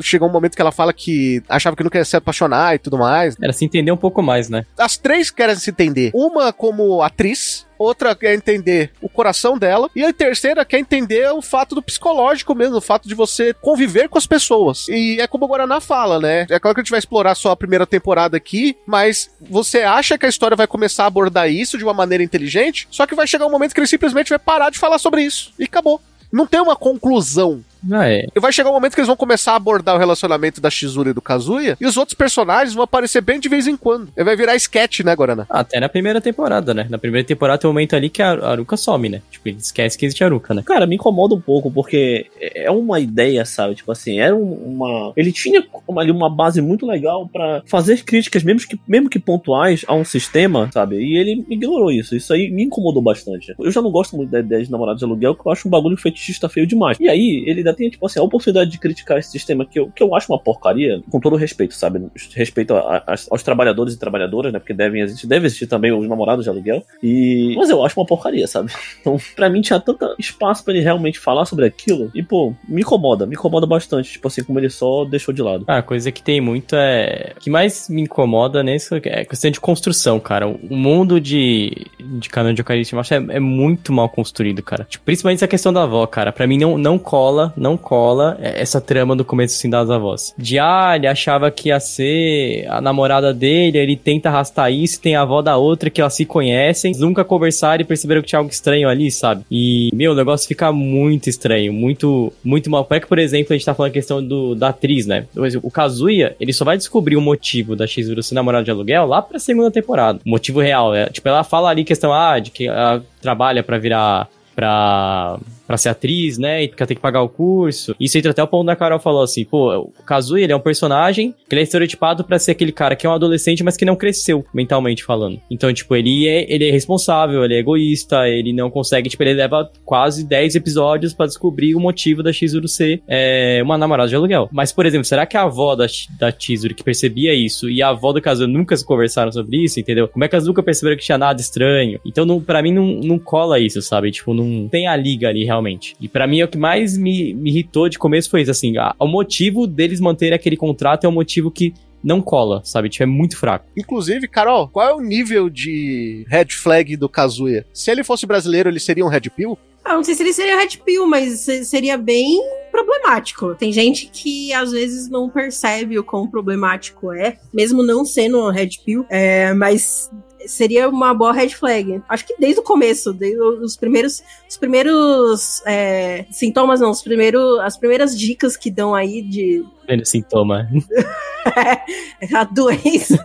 [0.00, 2.98] chegou um momento que ela fala que achava que não queria se apaixonar e tudo
[2.98, 3.36] mais.
[3.40, 4.64] Era se entender um pouco mais, né?
[4.78, 6.10] As três querem se entender.
[6.14, 11.42] Uma como atriz, outra quer entender o coração dela, e a terceira quer entender o
[11.42, 14.88] fato do psicológico mesmo, o fato de você conviver com as pessoas.
[14.88, 16.46] E é como o Guaraná fala, né?
[16.48, 20.18] É claro que a gente vai explorar só a primeira temporada aqui, mas você acha
[20.18, 23.26] que a história vai começar a abordar isso de uma maneira inteligente, só que vai
[23.26, 25.52] chegar um momento que ele simplesmente vai parar de falar sobre isso.
[25.58, 26.00] E acabou.
[26.32, 28.26] Não tem uma conclusão Ah, é.
[28.34, 31.10] e vai chegar um momento que eles vão começar a abordar o relacionamento da Shizuru
[31.10, 34.08] e do Kazuya, e os outros personagens vão aparecer bem de vez em quando.
[34.16, 35.46] E vai virar sketch, né, Guarana?
[35.50, 36.86] Até na primeira temporada, né?
[36.90, 39.22] Na primeira temporada tem um momento ali que a Aruka some, né?
[39.30, 40.62] Tipo, ele esquece que existe a Aruka, né?
[40.64, 43.74] Cara, me incomoda um pouco, porque é uma ideia, sabe?
[43.74, 45.12] Tipo assim, era um- uma.
[45.16, 45.64] Ele tinha
[45.98, 50.04] ali uma base muito legal pra fazer críticas, mesmo que, mesmo que pontuais, a um
[50.04, 50.96] sistema, sabe?
[50.96, 52.16] E ele ignorou isso.
[52.16, 53.54] Isso aí me incomodou bastante.
[53.58, 55.70] Eu já não gosto muito da ideia de namorado de aluguel, que eu acho um
[55.70, 56.98] bagulho fetichista feio demais.
[57.00, 59.90] E aí, ele ainda tem, tipo assim, a oportunidade de criticar esse sistema que eu,
[59.90, 62.06] que eu acho uma porcaria, com todo respeito, sabe?
[62.34, 64.58] Respeito a- a- aos trabalhadores e trabalhadoras, né?
[64.58, 66.82] Porque devem existir, deve existir também os namorados de aluguel.
[67.02, 67.54] E.
[67.56, 68.70] Mas eu acho uma porcaria, sabe?
[69.00, 72.10] Então, pra mim tinha tanto espaço pra ele realmente falar sobre aquilo.
[72.14, 74.12] E, pô, me incomoda, me incomoda bastante.
[74.12, 75.64] Tipo assim, como ele só deixou de lado.
[75.68, 77.32] Ah, a coisa que tem muito é.
[77.36, 80.46] O que mais me incomoda nisso é a questão de construção, cara.
[80.48, 81.86] O mundo de,
[82.18, 84.84] de Canon de Eucaristia é, é muito mal construído, cara.
[84.88, 86.32] Tipo, principalmente essa questão da avó, cara.
[86.32, 90.34] Pra mim não, não cola, não cola essa trama do começo assim das avós.
[90.36, 95.16] De ah, ele achava que ia ser a namorada dele, ele tenta arrastar isso, tem
[95.16, 98.50] a avó da outra que elas se conhecem, nunca conversaram e perceberam que tinha algo
[98.50, 99.44] estranho ali, sabe?
[99.50, 102.84] E, meu, o negócio fica muito estranho, muito, muito mal.
[102.84, 105.26] Como é que, por exemplo, a gente tá falando a questão do, da atriz, né?
[105.62, 109.22] O Kazuya, ele só vai descobrir o motivo da Shizuru ser namorada de aluguel lá
[109.22, 110.20] pra segunda temporada.
[110.24, 113.78] O motivo real, é, tipo, ela fala ali questão, ah, de que ela trabalha pra
[113.78, 116.64] virar pra, pra ser atriz, né?
[116.64, 117.94] E tem que pagar o curso.
[117.98, 120.60] Isso entra até o ponto da Carol falou assim: pô, o Kazuya ele é um
[120.60, 123.84] personagem que ele é estereotipado pra ser aquele cara que é um adolescente, mas que
[123.84, 125.40] não cresceu mentalmente falando.
[125.50, 129.34] Então, tipo, ele é, ele é responsável, ele é egoísta, ele não consegue, tipo, ele
[129.34, 134.16] leva quase 10 episódios pra descobrir o motivo da Chizuru ser é, uma namorada de
[134.16, 134.48] aluguel.
[134.52, 135.86] Mas, por exemplo, será que a avó da,
[136.18, 139.80] da Chizuru que percebia isso e a avó do Kazuya nunca se conversaram sobre isso,
[139.80, 140.08] entendeu?
[140.08, 142.00] Como é que elas nunca perceberam que tinha nada estranho?
[142.04, 144.10] Então, pra mim, não, não cola isso, sabe?
[144.10, 145.55] Tipo, não tem a liga ali realmente.
[146.00, 148.94] E pra mim, o que mais me, me irritou de começo foi isso, assim, a-
[148.98, 151.72] o motivo deles manterem aquele contrato é um motivo que
[152.04, 152.88] não cola, sabe?
[152.88, 153.66] Tipo, é muito fraco.
[153.76, 157.66] Inclusive, Carol, qual é o nível de red flag do Kazuya?
[157.72, 159.58] Se ele fosse brasileiro, ele seria um red pill?
[159.84, 162.40] Ah, não sei se ele seria Red Pill, mas se- seria bem
[162.72, 163.54] problemático.
[163.54, 168.50] Tem gente que às vezes não percebe o quão problemático é, mesmo não sendo um
[168.50, 170.10] Red Pill, é, mas
[170.46, 172.02] seria uma boa red flag.
[172.08, 177.58] Acho que desde o começo, desde os primeiros, os primeiros é, sintomas, não, os primeiros,
[177.60, 180.68] as primeiras dicas que dão aí de Vendo sintoma.
[182.34, 183.22] a doença.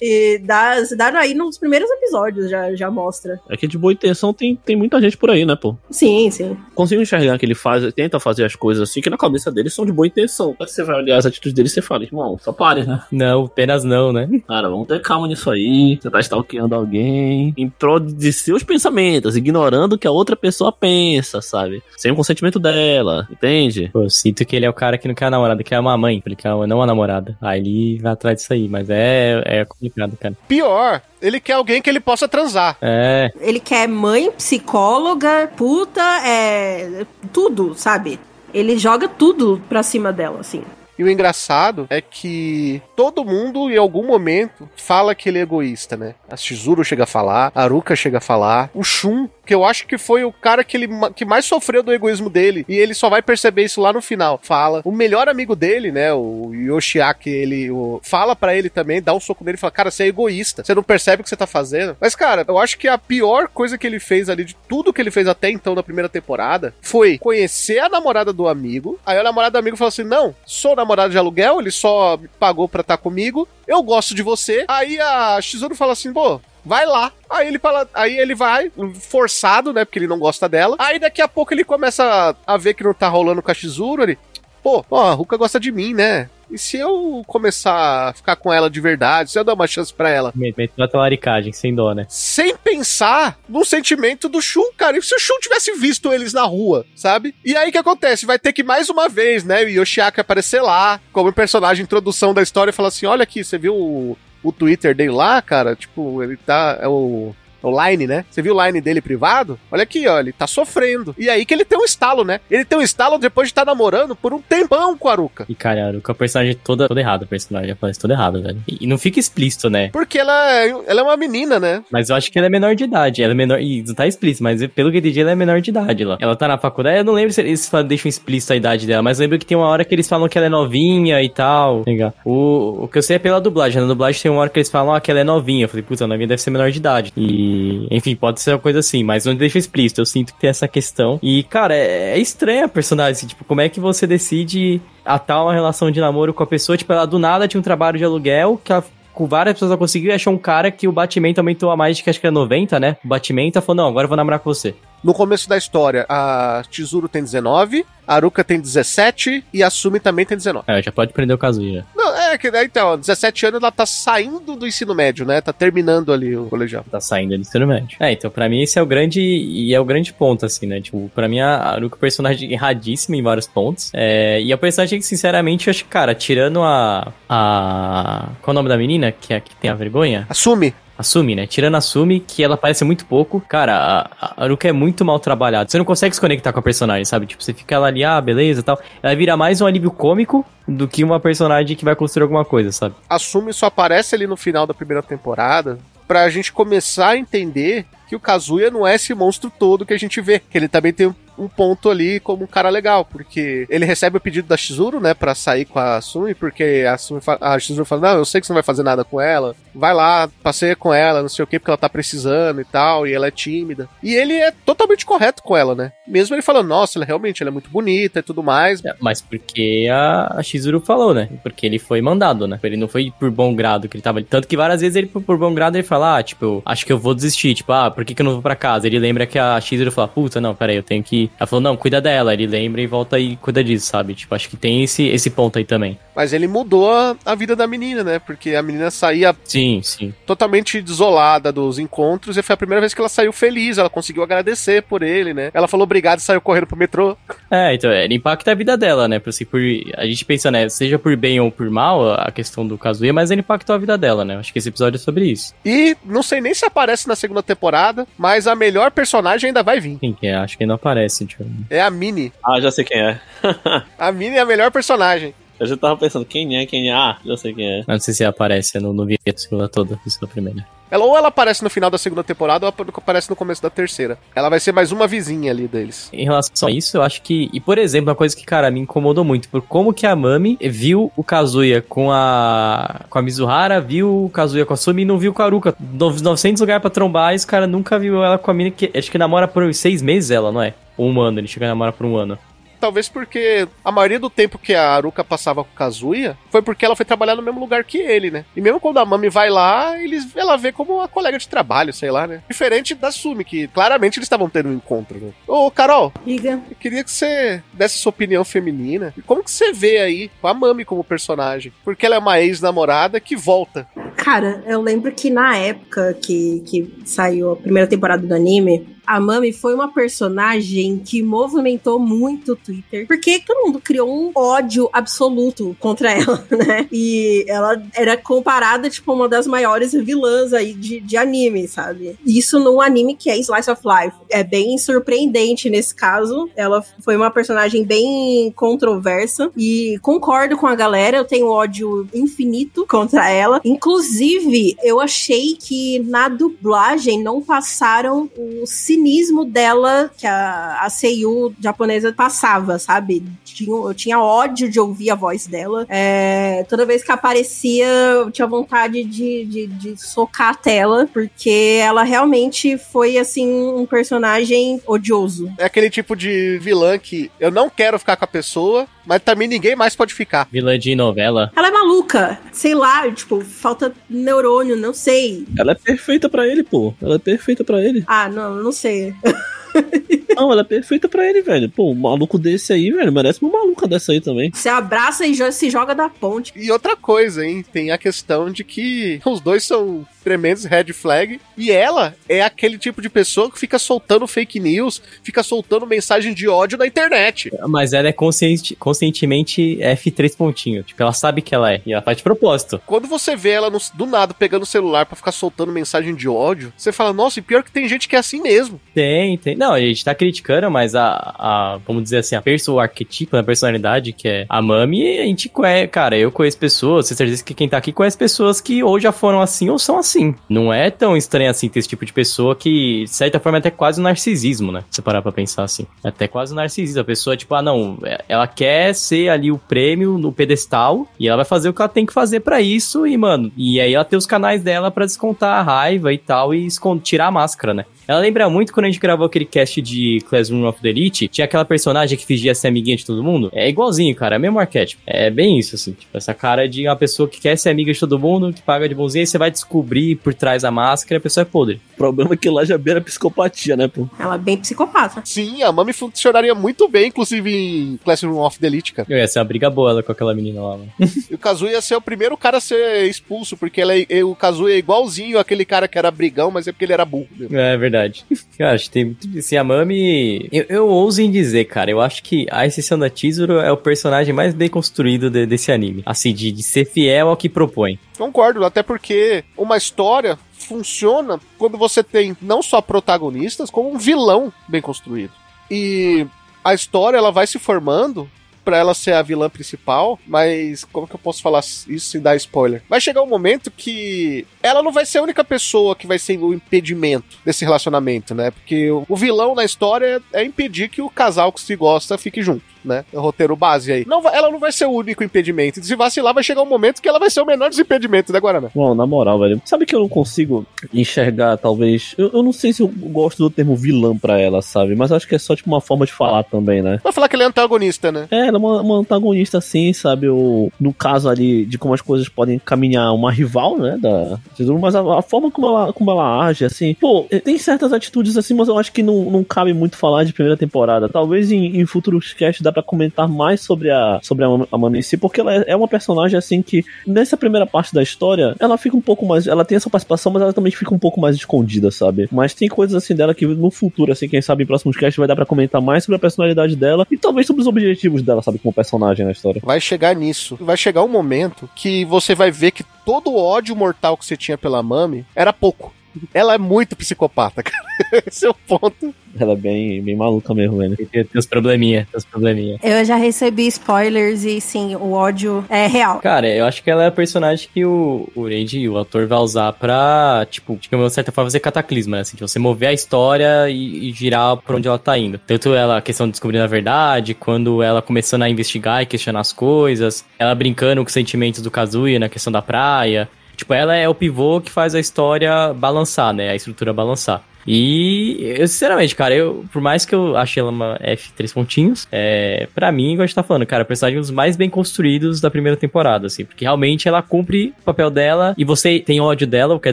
[0.00, 3.40] e dá, dá aí nos primeiros episódios, já, já mostra.
[3.48, 5.76] É que de boa intenção tem, tem muita gente por aí, né, pô?
[5.90, 6.56] Sim, sim.
[6.74, 9.86] Consigo enxergar que ele faz, tenta fazer as coisas assim, que na cabeça dele são
[9.86, 10.54] de boa intenção.
[10.58, 13.02] Você vai olhar as atitudes dele, você fala, irmão, só pare, né?
[13.10, 14.28] Não, apenas não, né?
[14.46, 15.98] Cara, vamos ter calma nisso aí.
[16.00, 20.72] Você tá stalkeando alguém em prol de seus pensamentos, ignorando o que a outra pessoa
[20.72, 21.82] pensa, sabe?
[21.96, 23.90] Sem o consentimento dela, entende?
[23.92, 25.30] Pô, eu sinto que ele é o cara que não quer a
[25.62, 27.36] namorada, quer uma mãe, ele quer uma, não uma namorada.
[27.40, 30.36] Aí ele vai atrás disso aí, mas é, é complicado, cara.
[30.48, 32.76] Pior, ele quer alguém que ele possa transar.
[32.82, 37.06] É, Ele quer mãe, psicóloga, puta, é.
[37.32, 38.18] tudo, sabe?
[38.52, 40.62] Ele joga tudo pra cima dela, assim.
[40.98, 45.96] E o engraçado é que todo mundo, em algum momento, fala que ele é egoísta,
[45.96, 46.14] né?
[46.30, 49.86] A Shizuru chega a falar, a Aruka chega a falar, o Shun, que eu acho
[49.86, 53.08] que foi o cara que, ele, que mais sofreu do egoísmo dele, e ele só
[53.10, 54.38] vai perceber isso lá no final.
[54.42, 54.82] Fala.
[54.84, 56.12] O melhor amigo dele, né?
[56.12, 59.90] O Yoshiaki, ele o- fala pra ele também, dá um soco nele e fala: Cara,
[59.90, 61.96] você é egoísta, você não percebe o que você tá fazendo.
[62.00, 65.00] Mas, cara, eu acho que a pior coisa que ele fez ali, de tudo que
[65.00, 68.98] ele fez até então na primeira temporada, foi conhecer a namorada do amigo.
[69.04, 72.68] Aí a namorada do amigo falou assim: Não, sou namorado de aluguel, ele só pagou
[72.68, 74.64] pra estar comigo, eu gosto de você.
[74.68, 77.12] Aí a Shizuru fala assim: Pô, vai lá.
[77.28, 78.70] Aí ele fala, aí ele vai,
[79.00, 79.84] forçado, né?
[79.84, 80.76] Porque ele não gosta dela.
[80.78, 83.54] Aí daqui a pouco ele começa a, a ver que não tá rolando com a
[83.54, 84.18] Shizuru, ele.
[84.62, 86.28] pô, ó, a Ruka gosta de mim, né?
[86.50, 89.92] E se eu começar a ficar com ela de verdade, se eu dar uma chance
[89.92, 92.04] pra ela, Meteu uma talaricagem, sem dó, né?
[92.10, 94.98] sem pensar no sentimento do Shun, cara.
[94.98, 97.34] E se o Shun tivesse visto eles na rua, sabe?
[97.42, 98.26] E aí o que acontece?
[98.26, 99.64] Vai ter que mais uma vez, né?
[99.64, 103.56] O Yoshiaki aparecer lá, como personagem introdução da história e falar assim: olha aqui, você
[103.56, 105.74] viu o, Twitter dele lá, cara?
[105.76, 106.78] Tipo, ele tá.
[106.80, 107.34] É o.
[107.62, 108.24] O line, né?
[108.30, 109.58] Você viu o line dele privado?
[109.70, 111.14] Olha aqui, ó, ele tá sofrendo.
[111.18, 112.40] E aí que ele tem um estalo, né?
[112.50, 115.44] Ele tem um estalo depois de estar namorando por um tempão com a Aruka.
[115.48, 118.62] E, cara, a personagem toda, toda errada, a personagem aparece toda errada, velho.
[118.66, 119.90] E, e não fica explícito, né?
[119.92, 121.82] Porque ela, é- ela é uma menina, né?
[121.90, 123.22] Mas eu acho que ela é menor de idade.
[123.22, 123.60] Ela é menor.
[123.60, 126.16] E não tá explícito, mas pelo que eu entendi, ela é menor de idade lá.
[126.20, 126.98] Ela tá na faculdade.
[126.98, 129.46] Eu não lembro se eles falam- deixam explícito a idade dela, mas eu lembro que
[129.46, 131.82] tem uma hora que eles falam que ela é novinha e tal.
[131.86, 132.12] Legal.
[132.24, 133.80] O, o que eu sei é pela dublagem.
[133.80, 135.64] Na dublagem tem uma hora que eles falam ah, que ela é novinha.
[135.64, 137.12] Eu falei, puta, a novinha deve ser menor de idade.
[137.16, 137.51] E,
[137.90, 140.00] enfim, pode ser uma coisa assim, mas não deixa explícito.
[140.00, 141.18] Eu sinto que tem essa questão.
[141.22, 143.12] E, cara, é, é estranha a personagem.
[143.12, 146.76] assim, tipo, como é que você decide atar uma relação de namoro com a pessoa?
[146.76, 148.72] Tipo, ela do nada tinha um trabalho de aluguel que
[149.12, 152.02] com várias pessoas ela conseguiu achou um cara que o batimento aumentou a mais de
[152.02, 152.96] que acho que era 90, né?
[153.04, 154.74] O batimento ela falou, não, agora eu vou namorar com você.
[155.02, 159.98] No começo da história, a Chizuru tem 19, a Aruka tem 17 e a Sumi
[159.98, 160.64] também tem 19.
[160.68, 161.84] É, já pode prender o Kazuya.
[161.94, 165.40] Não, é que daí então, ó, 17 anos ela tá saindo do ensino médio, né?
[165.40, 166.84] Tá terminando ali o colegial.
[166.90, 167.96] Tá saindo do ensino médio.
[168.00, 170.80] É, então pra mim esse é o grande e é o grande ponto, assim, né?
[170.80, 173.90] Tipo, pra mim a Aruka é um personagem erradíssima em vários pontos.
[173.94, 177.12] É, e é um personagem que, sinceramente, eu acho que, cara, tirando a.
[177.28, 178.28] a.
[178.40, 179.12] Qual é o nome da menina?
[179.12, 180.26] Que é a que tem a vergonha?
[180.28, 181.48] A Sumi, A Sumi, né?
[181.48, 183.40] Tirando a Sumi, que ela aparece muito pouco.
[183.40, 185.68] Cara, a, a Aruka é muito mal trabalhada.
[185.68, 187.26] Você não consegue se conectar com a personagem, sabe?
[187.26, 188.78] Tipo, você fica ali, ah, beleza tal.
[189.02, 192.70] Ela vira mais um alívio cômico do que uma personagem que vai construir alguma coisa,
[192.70, 192.94] sabe?
[193.10, 197.84] a Sumi só aparece ali no final da primeira temporada pra gente começar a entender
[198.08, 200.92] que o Kazuya não é esse monstro todo que a gente vê, que ele também
[200.92, 205.00] tem um ponto ali como um cara legal, porque ele recebe o pedido da Shizuru,
[205.00, 208.40] né, pra sair com a Sumi, porque a, Sumi a Shizuru fala, não, eu sei
[208.40, 211.42] que você não vai fazer nada com ela, vai lá, passeia com ela, não sei
[211.42, 213.88] o que, porque ela tá precisando e tal, e ela é tímida.
[214.02, 215.92] E ele é totalmente correto com ela, né?
[216.06, 219.20] Mesmo ele falando, nossa, ela realmente ela é muito bonita e tudo mais, É, Mas
[219.20, 221.28] porque a, a Shizuru falou, né?
[221.42, 222.58] Porque ele foi mandado, né?
[222.62, 224.26] Ele não foi por bom grado que ele tava ali.
[224.28, 226.92] Tanto que várias vezes ele, por, por bom grado, ele fala, ah, tipo, acho que
[226.92, 227.54] eu vou desistir.
[227.54, 228.86] Tipo, ah, por que, que eu não vou pra casa?
[228.86, 231.21] Ele lembra que a Shizuru fala, puta, não, peraí, eu tenho que.
[231.38, 232.32] Ela falou, não, cuida dela.
[232.32, 234.14] Ele lembra e volta e cuida disso, sabe?
[234.14, 235.98] Tipo, acho que tem esse, esse ponto aí também.
[236.14, 238.18] mas ele mudou a, a vida da menina, né?
[238.18, 240.12] Porque a menina saía Sim, sim.
[240.26, 244.22] totalmente desolada dos encontros e foi a primeira vez que ela saiu feliz, ela conseguiu
[244.22, 245.50] agradecer por ele, né?
[245.54, 247.16] Ela falou obrigado e saiu correndo pro metrô.
[247.54, 249.18] É, então, ele impacta a vida dela, né?
[249.18, 249.60] Por, assim, por,
[249.98, 250.70] a gente pensa, né?
[250.70, 253.98] Seja por bem ou por mal, a questão do Kazuya, mas ele impactou a vida
[253.98, 254.38] dela, né?
[254.38, 255.54] Acho que esse episódio é sobre isso.
[255.62, 259.80] E não sei nem se aparece na segunda temporada, mas a melhor personagem ainda vai
[259.80, 259.98] vir.
[259.98, 260.34] Quem que é?
[260.36, 261.44] Acho que não aparece, tipo.
[261.70, 262.32] É a Minnie.
[262.44, 263.20] Ah, já sei quem é.
[263.98, 265.34] A Minnie é a melhor personagem.
[265.60, 266.92] Eu já tava pensando, quem é, quem é?
[266.94, 267.84] Ah, já sei quem é.
[267.86, 270.66] Não sei se aparece, eu não, não vi a segunda toda, isso na primeira.
[270.90, 273.70] Ela ou ela aparece no final da segunda temporada ou ela aparece no começo da
[273.70, 274.18] terceira.
[274.34, 276.10] Ela vai ser mais uma vizinha ali deles.
[276.12, 277.48] Em relação a isso, eu acho que.
[277.52, 280.58] E por exemplo, uma coisa que, cara, me incomodou muito, por como que a Mami
[280.60, 283.02] viu o Kazuya com a.
[283.08, 285.74] com a Mizuhara, viu o Kazuya com a Sumi e não viu com a Aruka.
[285.80, 288.90] No- 900 lugares pra trombar e esse cara nunca viu ela com a mina que.
[288.94, 290.74] Acho que namora por seis meses ela, não é?
[290.98, 292.38] Um ano, ele chega a namorar por um ano.
[292.82, 296.84] Talvez porque a maioria do tempo que a Aruka passava com o Kazuya foi porque
[296.84, 298.44] ela foi trabalhar no mesmo lugar que ele, né?
[298.56, 301.92] E mesmo quando a Mami vai lá, eles, ela vê como uma colega de trabalho,
[301.92, 302.42] sei lá, né?
[302.50, 305.30] Diferente da Sumi, que claramente eles estavam tendo um encontro, né?
[305.46, 306.60] Ô, Carol, Diga.
[306.68, 309.14] eu queria que você desse sua opinião feminina.
[309.16, 311.72] E como que você vê aí a Mami como personagem?
[311.84, 313.86] Porque ela é uma ex-namorada que volta.
[314.16, 319.20] Cara, eu lembro que na época que, que saiu a primeira temporada do anime, a
[319.20, 324.88] Mami foi uma personagem que movimentou muito o Twitter, porque todo mundo criou um ódio
[324.92, 326.86] absoluto contra ela, né?
[326.90, 332.16] E ela era comparada, tipo, uma das maiores vilãs aí de, de anime, sabe?
[332.24, 334.16] Isso num anime que é Slice of Life.
[334.30, 336.48] É bem surpreendente nesse caso.
[336.56, 342.86] Ela foi uma personagem bem controversa e concordo com a galera, eu tenho ódio infinito
[342.88, 343.60] contra ela.
[343.64, 351.54] Inclusive, eu achei que na dublagem não passaram o cinismo dela que a, a Seiyu
[351.60, 353.24] japonesa passava, sabe?
[353.44, 355.86] Tinha, eu tinha ódio de ouvir a voz dela.
[355.88, 361.78] É, toda vez que aparecia, eu tinha vontade de, de, de socar a tela, porque
[361.82, 365.50] ela realmente foi, assim, um personagem odioso.
[365.58, 369.48] É aquele tipo de vilã que eu não quero ficar com a pessoa, mas também
[369.48, 370.48] ninguém mais pode ficar.
[370.50, 371.50] Vilã de novela.
[371.56, 375.46] Ela é maluca, sei lá, tipo, falta neurônio, não sei.
[375.58, 376.94] Ela é perfeita pra ele, pô.
[377.00, 378.04] Ela é perfeita pra ele.
[378.06, 379.14] Ah, não, não sei.
[380.34, 381.68] Não, ela é perfeita pra ele, velho.
[381.68, 384.50] Pô, um maluco desse aí, velho, merece uma maluca dessa aí também.
[384.52, 386.52] Você abraça e se joga da ponte.
[386.56, 387.62] E outra coisa, hein?
[387.70, 391.38] Tem a questão de que os dois são tremendos red flag.
[391.56, 396.32] E ela é aquele tipo de pessoa que fica soltando fake news, fica soltando mensagem
[396.32, 397.50] de ódio na internet.
[397.68, 400.82] Mas ela é consciente, conscientemente F3 pontinho.
[400.82, 401.82] Tipo, ela sabe que ela é.
[401.84, 402.80] E ela faz de propósito.
[402.86, 406.28] Quando você vê ela no- do nada pegando o celular pra ficar soltando mensagem de
[406.28, 408.80] ódio, você fala, nossa, e pior que tem gente que é assim mesmo.
[408.94, 409.56] Tem, tem.
[409.62, 413.36] Não, a gente tá criticando, mas a, a vamos dizer assim, a perso, o arquetipo,
[413.36, 417.44] a personalidade, que é a Mami, a gente conhece, cara, eu conheço pessoas, tenho certeza
[417.44, 420.34] que quem tá aqui conhece pessoas que ou já foram assim ou são assim.
[420.48, 423.60] Não é tão estranho assim ter esse tipo de pessoa que, de certa forma, é
[423.60, 424.80] até quase um narcisismo, né?
[424.90, 425.86] Se você parar pra pensar assim.
[426.02, 427.00] É até quase um narcisismo.
[427.00, 431.28] A pessoa, tipo, ah, não, é- ela quer ser ali o prêmio no pedestal e
[431.28, 433.94] ela vai fazer o que ela tem que fazer pra isso e, mano, e aí
[433.94, 436.66] ela tem os canais dela pra descontar a raiva e tal e
[437.00, 437.84] tirar a máscara, né?
[438.08, 441.44] Ela lembra muito quando a gente gravou aquele cast de Classroom of the Elite, tinha
[441.44, 443.50] aquela personagem que fingia ser amiguinha de todo mundo.
[443.54, 445.02] É igualzinho, cara, é o mesmo arquétipo.
[445.06, 448.00] É bem isso, assim, tipo, essa cara de uma pessoa que quer ser amiga de
[448.00, 451.20] todo mundo, que paga de bonzinha, e você vai descobrir por trás da máscara, a
[451.20, 451.80] pessoa é podre.
[451.92, 454.08] O problema é que lá já beira psicopatia, né, pô?
[454.18, 455.20] Ela é bem psicopata.
[455.24, 459.06] Sim, a Mami funcionaria muito bem, inclusive em Classroom of the Elite, cara.
[459.10, 460.92] Eu ia ser uma briga boa ela com aquela menina lá, mano.
[461.30, 464.34] E o Kazuya ia ser o primeiro cara a ser expulso, porque ela é- o
[464.34, 467.28] Kazuya é igualzinho aquele cara que era brigão, mas é porque ele era burro.
[467.36, 467.56] mesmo.
[467.56, 468.24] É verdade.
[468.58, 470.48] Cara, acho que tem muito E a Mami.
[470.52, 473.76] Eu, eu ouso em dizer, cara, eu acho que a exceção da Chizuru é o
[473.76, 476.02] personagem mais bem construído de- desse anime.
[476.06, 477.98] Assim, de, de ser fiel ao que propõe.
[478.16, 484.52] Concordo, até porque uma história funciona quando você tem não só protagonistas, como um vilão
[484.68, 485.32] bem construído.
[485.70, 486.26] E
[486.64, 488.28] a história ela vai se formando
[488.64, 492.36] pra ela ser a vilã principal, mas como que eu posso falar isso sem dar
[492.36, 492.82] spoiler?
[492.88, 496.38] Vai chegar um momento que ela não vai ser a única pessoa que vai ser
[496.38, 498.50] o impedimento desse relacionamento, né?
[498.50, 502.71] Porque o vilão na história é impedir que o casal que se gosta fique junto.
[502.84, 503.04] Né?
[503.12, 504.04] É o roteiro base aí.
[504.06, 505.82] Não ela não vai ser o único impedimento.
[505.82, 508.40] Se vacilar, vai chegar um momento que ela vai ser o menor dos impedimentos, né,
[508.40, 508.68] Guaraná?
[508.74, 509.60] Bom, na moral, velho.
[509.64, 512.14] Sabe que eu não consigo enxergar, talvez.
[512.16, 514.94] Eu, eu não sei se eu gosto do termo vilã pra ela, sabe?
[514.94, 517.00] Mas acho que é só tipo uma forma de falar também, né?
[517.02, 518.26] Vai falar que ele é antagonista, né?
[518.30, 520.28] É, ela é uma, uma antagonista assim, sabe?
[520.28, 523.98] O, no caso ali de como as coisas podem caminhar, uma rival, né?
[524.00, 524.38] Da
[524.80, 526.94] mas a, a forma como ela, como ela age, assim.
[526.94, 530.32] Pô, tem certas atitudes assim, mas eu acho que não, não cabe muito falar de
[530.32, 531.08] primeira temporada.
[531.08, 535.02] Talvez em, em futuros casts pra comentar mais sobre a, sobre a, a Mami em
[535.02, 538.76] si, porque ela é, é uma personagem assim que nessa primeira parte da história ela
[538.78, 539.46] fica um pouco mais.
[539.46, 542.28] Ela tem essa participação, mas ela também fica um pouco mais escondida, sabe?
[542.30, 545.28] Mas tem coisas assim dela que no futuro, assim, quem sabe em próximos casts vai
[545.28, 548.58] dar pra comentar mais sobre a personalidade dela e talvez sobre os objetivos dela, sabe?
[548.58, 549.60] Como personagem na história.
[549.64, 550.56] Vai chegar nisso.
[550.60, 554.36] Vai chegar um momento que você vai ver que todo o ódio mortal que você
[554.36, 555.92] tinha pela Mami era pouco.
[556.32, 558.24] Ela é muito psicopata, cara.
[558.26, 559.14] Esse é o ponto.
[559.38, 560.96] Ela é bem, bem maluca mesmo, velho.
[560.96, 562.78] Tem, tem os probleminha, tem os probleminha.
[562.82, 566.18] Eu já recebi spoilers e sim, o ódio é real.
[566.20, 569.38] Cara, eu acho que ela é a personagem que o, o Randy, o autor, vai
[569.38, 572.22] usar pra, tipo, de uma certa forma, fazer cataclisma, né?
[572.22, 575.38] Assim, de você mover a história e, e girar pra onde ela tá indo.
[575.38, 579.40] Tanto ela, a questão de descobrir a verdade, quando ela começando a investigar e questionar
[579.40, 583.28] as coisas, ela brincando com os sentimentos do Kazuya na questão da praia.
[583.62, 586.50] Tipo, ela é o pivô que faz a história balançar, né?
[586.50, 587.40] A estrutura balançar.
[587.66, 592.68] E, eu, sinceramente, cara, eu, por mais que eu achei ela uma F3 pontinhos, é,
[592.74, 594.68] pra mim, igual a gente tá falando, cara, a personagem é um dos mais bem
[594.68, 599.20] construídos da primeira temporada, assim, porque realmente ela cumpre o papel dela e você tem
[599.20, 599.92] ódio dela, quer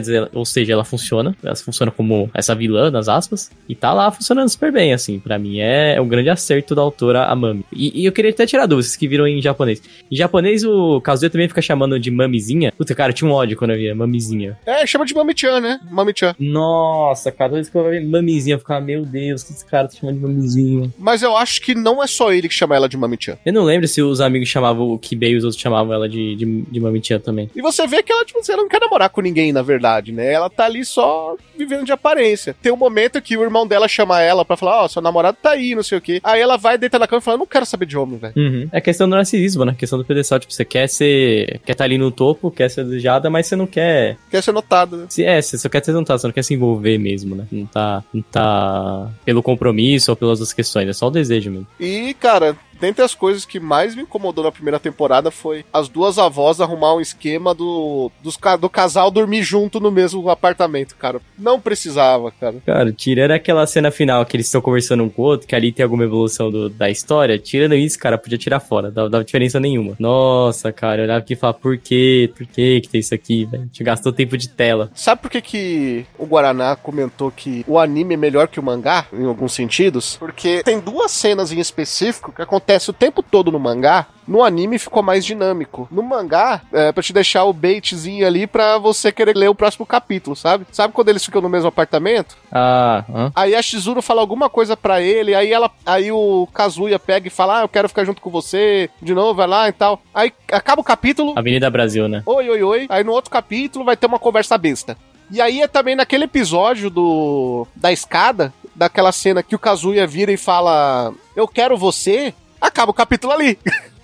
[0.00, 4.10] dizer, ou seja, ela funciona, ela funciona como essa vilã, nas aspas, e tá lá
[4.10, 7.64] funcionando super bem, assim, pra mim é, é um grande acerto da autora, a Mami.
[7.72, 9.82] E, e eu queria até tirar dúvidas, que viram em japonês.
[10.10, 12.72] Em japonês, o Kazuya também fica chamando de Mamizinha.
[12.76, 14.58] Puta, cara, eu tinha um ódio quando eu via Mamizinha.
[14.66, 15.80] É, chama de Mami-chan, né?
[15.90, 16.34] Mami-chan.
[16.38, 19.88] Nossa, cara, toda vez que eu vejo mamizinha, eu ficava, meu Deus, que esse cara
[19.88, 20.90] tá chamando de mamizinha.
[20.98, 23.36] Mas eu acho que não é só ele que chama ela de Mami-chan.
[23.44, 26.36] Eu não lembro se os amigos chamavam o Kibei e os outros chamavam ela de,
[26.36, 27.50] de, de mamitinha também.
[27.54, 30.32] E você vê que ela, tipo, ela não quer namorar com ninguém, na verdade, né?
[30.32, 32.54] Ela tá ali só vivendo de aparência.
[32.60, 35.50] Tem um momento que o irmão dela chama ela pra falar, ó, seu namorado tá
[35.50, 36.20] aí, não sei o quê.
[36.22, 38.32] Aí ela vai deitar na cama e fala, não quero saber de homem, velho.
[38.72, 39.74] É questão do narcisismo, né?
[39.78, 40.38] questão do pedestal.
[40.38, 41.60] Tipo, você quer ser.
[41.64, 44.16] Quer estar ali no topo, quer ser desejada, mas você não quer.
[44.30, 45.06] Quer ser notado, né?
[45.08, 47.46] Se, é, você só quer ser notado, você não quer se envolver mesmo, né?
[47.50, 51.66] Não tá, não tá pelo compromisso ou pelas outras questões, é só o desejo mesmo.
[51.78, 56.18] E, cara, dentre as coisas que mais me incomodou na primeira temporada foi as duas
[56.18, 61.20] avós arrumar um esquema do, dos, do casal dormir junto no mesmo apartamento, cara.
[61.38, 62.56] Não precisava, cara.
[62.64, 65.72] Cara, tirando aquela cena final que eles estão conversando um com o outro, que ali
[65.72, 69.58] tem alguma evolução do- da história, tirando isso, cara, podia tirar fora, não dava diferença
[69.60, 69.94] nenhuma.
[69.98, 72.32] Nossa, cara, eu olhava aqui e falava, por quê?
[72.36, 73.62] Por quê que tem isso aqui, velho?
[73.62, 74.90] A gente gastou tempo de tela.
[74.94, 79.06] Sabe por que, que o Guaraná comentou que o anime é melhor que o mangá,
[79.12, 80.16] em alguns sentidos?
[80.16, 84.06] Porque tem duas cenas em específico que acontecem o tempo todo no mangá.
[84.28, 85.88] No anime ficou mais dinâmico.
[85.90, 89.84] No mangá, é pra te deixar o baitzinho ali pra você querer ler o próximo
[89.84, 90.66] capítulo, sabe?
[90.70, 92.36] Sabe quando eles ficam no mesmo apartamento?
[92.52, 93.04] Ah?
[93.34, 97.30] Aí a Shizuru fala alguma coisa pra ele, aí ela, aí o Kazuya pega e
[97.30, 98.88] fala: "Ah, eu quero ficar junto com você".
[99.02, 100.00] De novo, vai lá e tal.
[100.14, 102.22] Aí acaba o capítulo, Avenida Brasil, né?
[102.24, 102.86] oi, oi, oi.
[102.88, 104.96] Aí no outro capítulo vai ter uma conversa besta.
[105.28, 110.30] E aí é também naquele episódio do da escada, daquela cena que o Kazuya vira
[110.32, 112.32] e fala: "Eu quero você".
[112.60, 113.58] Acaba o capítulo ali.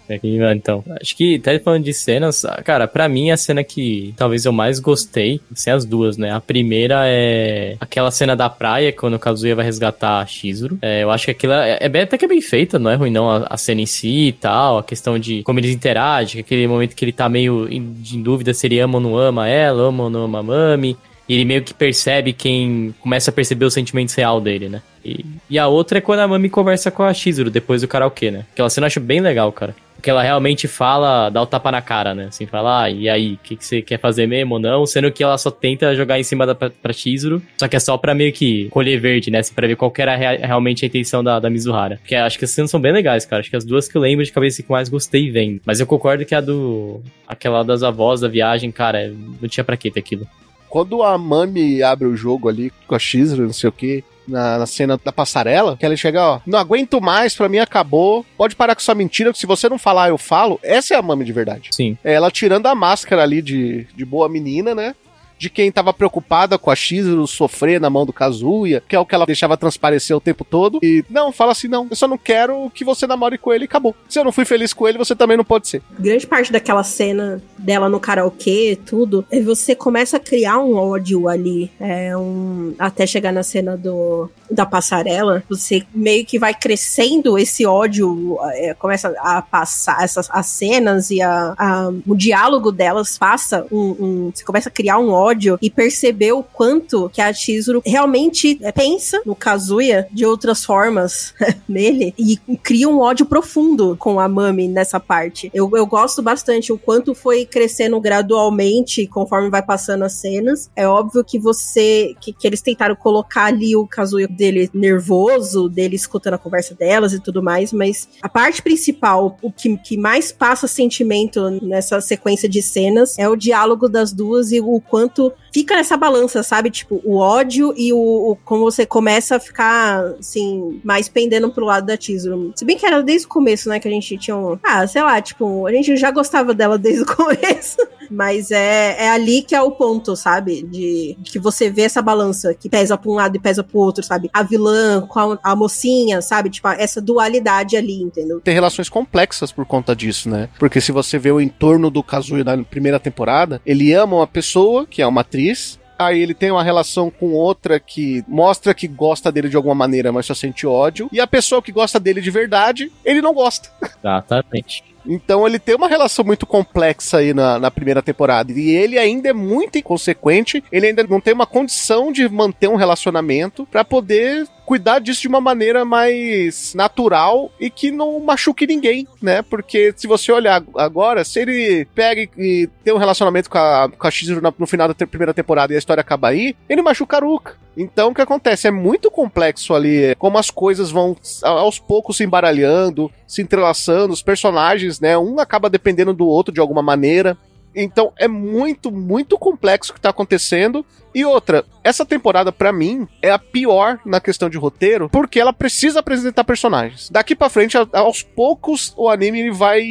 [0.08, 0.20] É
[0.54, 4.52] Então, acho que, até falando de cenas, cara, pra mim a cena que talvez eu
[4.52, 6.30] mais gostei, sem as duas, né?
[6.30, 10.78] A primeira é aquela cena da praia, quando o Kazuya vai resgatar a Shizuru.
[10.80, 13.10] É, eu acho que aquilo é, é até que é bem feita, não é ruim
[13.10, 16.66] não, a, a cena em si e tal, a questão de como eles interagem, aquele
[16.68, 19.88] momento que ele tá meio em, em dúvida se ele ama ou não ama ela,
[19.88, 20.96] ama ou não ama a Mami.
[21.28, 24.80] E ele meio que percebe quem começa a perceber os sentimentos real dele, né?
[25.04, 28.30] E, e a outra é quando a Mami conversa com a Shizuru depois do karaokê,
[28.30, 28.44] né?
[28.52, 29.74] Aquela cena eu acho bem legal, cara.
[29.96, 32.26] Porque ela realmente fala, dá o tapa na cara, né?
[32.28, 34.84] Assim, fala, ah, e aí, o que, que você quer fazer mesmo ou não?
[34.86, 37.80] Sendo que ela só tenta jogar em cima da pra, pra Shizuru, só que é
[37.80, 39.38] só pra meio que colher verde, né?
[39.38, 41.96] Assim, pra ver qual que era rea- realmente a intenção da, da Mizuhara.
[41.96, 43.40] Porque acho que as cenas são bem legais, cara.
[43.40, 45.60] Acho que as duas que eu lembro de cabeça que mais gostei vendo.
[45.64, 47.00] Mas eu concordo que a do.
[47.26, 50.26] aquela das avós da viagem, cara, não tinha pra que ter aquilo.
[50.68, 54.58] Quando a Mami abre o jogo ali com a Shizuru, não sei o que, na,
[54.58, 58.56] na cena da passarela, que ela chega, ó, não aguento mais, pra mim acabou, pode
[58.56, 60.58] parar com sua mentira, que se você não falar, eu falo.
[60.62, 61.70] Essa é a Mami de verdade.
[61.72, 61.96] Sim.
[62.04, 64.94] É ela tirando a máscara ali de, de boa menina, né?
[65.38, 69.04] De quem tava preocupada com a Shizuru sofrer na mão do Kazuya, que é o
[69.06, 70.78] que ela deixava transparecer o tempo todo.
[70.82, 73.66] E não, fala assim: não, eu só não quero que você namore com ele e
[73.66, 73.94] acabou.
[74.08, 75.82] Se eu não fui feliz com ele, você também não pode ser.
[75.98, 81.28] grande parte daquela cena dela no karaokê, tudo, é você começa a criar um ódio
[81.28, 87.36] ali, é um até chegar na cena do da passarela, você meio que vai crescendo
[87.36, 93.18] esse ódio, é, começa a passar essas as cenas e a, a- o diálogo delas
[93.18, 95.25] passa um, um- você começa a criar um ódio
[95.60, 101.34] e perceber o quanto que a Chizuru realmente é, pensa no Kazuya de outras formas
[101.68, 105.50] nele e cria um ódio profundo com a Mami nessa parte.
[105.52, 110.70] Eu, eu gosto bastante o quanto foi crescendo gradualmente conforme vai passando as cenas.
[110.76, 112.14] É óbvio que você.
[112.20, 117.12] que, que eles tentaram colocar ali o Kazuya dele nervoso, dele escutando a conversa delas
[117.12, 122.48] e tudo mais, mas a parte principal, o que, que mais passa sentimento nessa sequência
[122.48, 125.15] de cenas é o diálogo das duas e o quanto
[125.52, 126.70] fica nessa balança, sabe?
[126.70, 131.64] Tipo, o ódio e o, o- como você começa a ficar, assim, mais pendendo pro
[131.64, 132.52] lado da Chizuru.
[132.56, 134.58] Se bem que era desde o começo, né, que a gente tinha um...
[134.62, 137.76] Ah, sei lá, tipo, a gente já gostava dela desde o começo.
[138.10, 140.62] Mas é, é ali que é o ponto, sabe?
[140.62, 144.04] De, que você vê essa balança que pesa pra um lado e pesa pro outro,
[144.04, 144.30] sabe?
[144.32, 146.50] A vilã com a, a mocinha, sabe?
[146.50, 148.40] Tipo, essa dualidade ali, entendeu?
[148.40, 150.48] Tem relações complexas por conta disso, né?
[150.58, 154.86] Porque se você vê o entorno do Kazuya na primeira temporada, ele ama uma pessoa,
[154.86, 159.32] que é uma atriz, Aí ele tem uma relação com outra que mostra que gosta
[159.32, 161.08] dele de alguma maneira, mas só sente ódio.
[161.10, 163.70] E a pessoa que gosta dele de verdade, ele não gosta.
[163.98, 164.84] Exatamente.
[165.06, 168.52] Então ele tem uma relação muito complexa aí na, na primeira temporada.
[168.52, 170.62] E ele ainda é muito inconsequente.
[170.70, 175.28] Ele ainda não tem uma condição de manter um relacionamento pra poder cuidar disso de
[175.28, 179.40] uma maneira mais natural e que não machuque ninguém, né?
[179.40, 184.06] Porque se você olhar agora, se ele pega e, tem um relacionamento com a, com
[184.06, 187.20] a Shizuru no final da primeira temporada e a história acaba aí, ele machuca a
[187.20, 187.56] Ruka.
[187.76, 188.66] Então o que acontece?
[188.66, 194.12] É muito complexo ali é, como as coisas vão aos poucos se embaralhando, se entrelaçando,
[194.12, 195.16] os personagens, né?
[195.16, 197.38] Um acaba dependendo do outro de alguma maneira.
[197.74, 200.84] Então é muito, muito complexo o que tá acontecendo.
[201.16, 205.50] E outra, essa temporada pra mim é a pior na questão de roteiro, porque ela
[205.52, 207.08] precisa apresentar personagens.
[207.10, 209.82] Daqui pra frente, aos poucos, o anime ele vai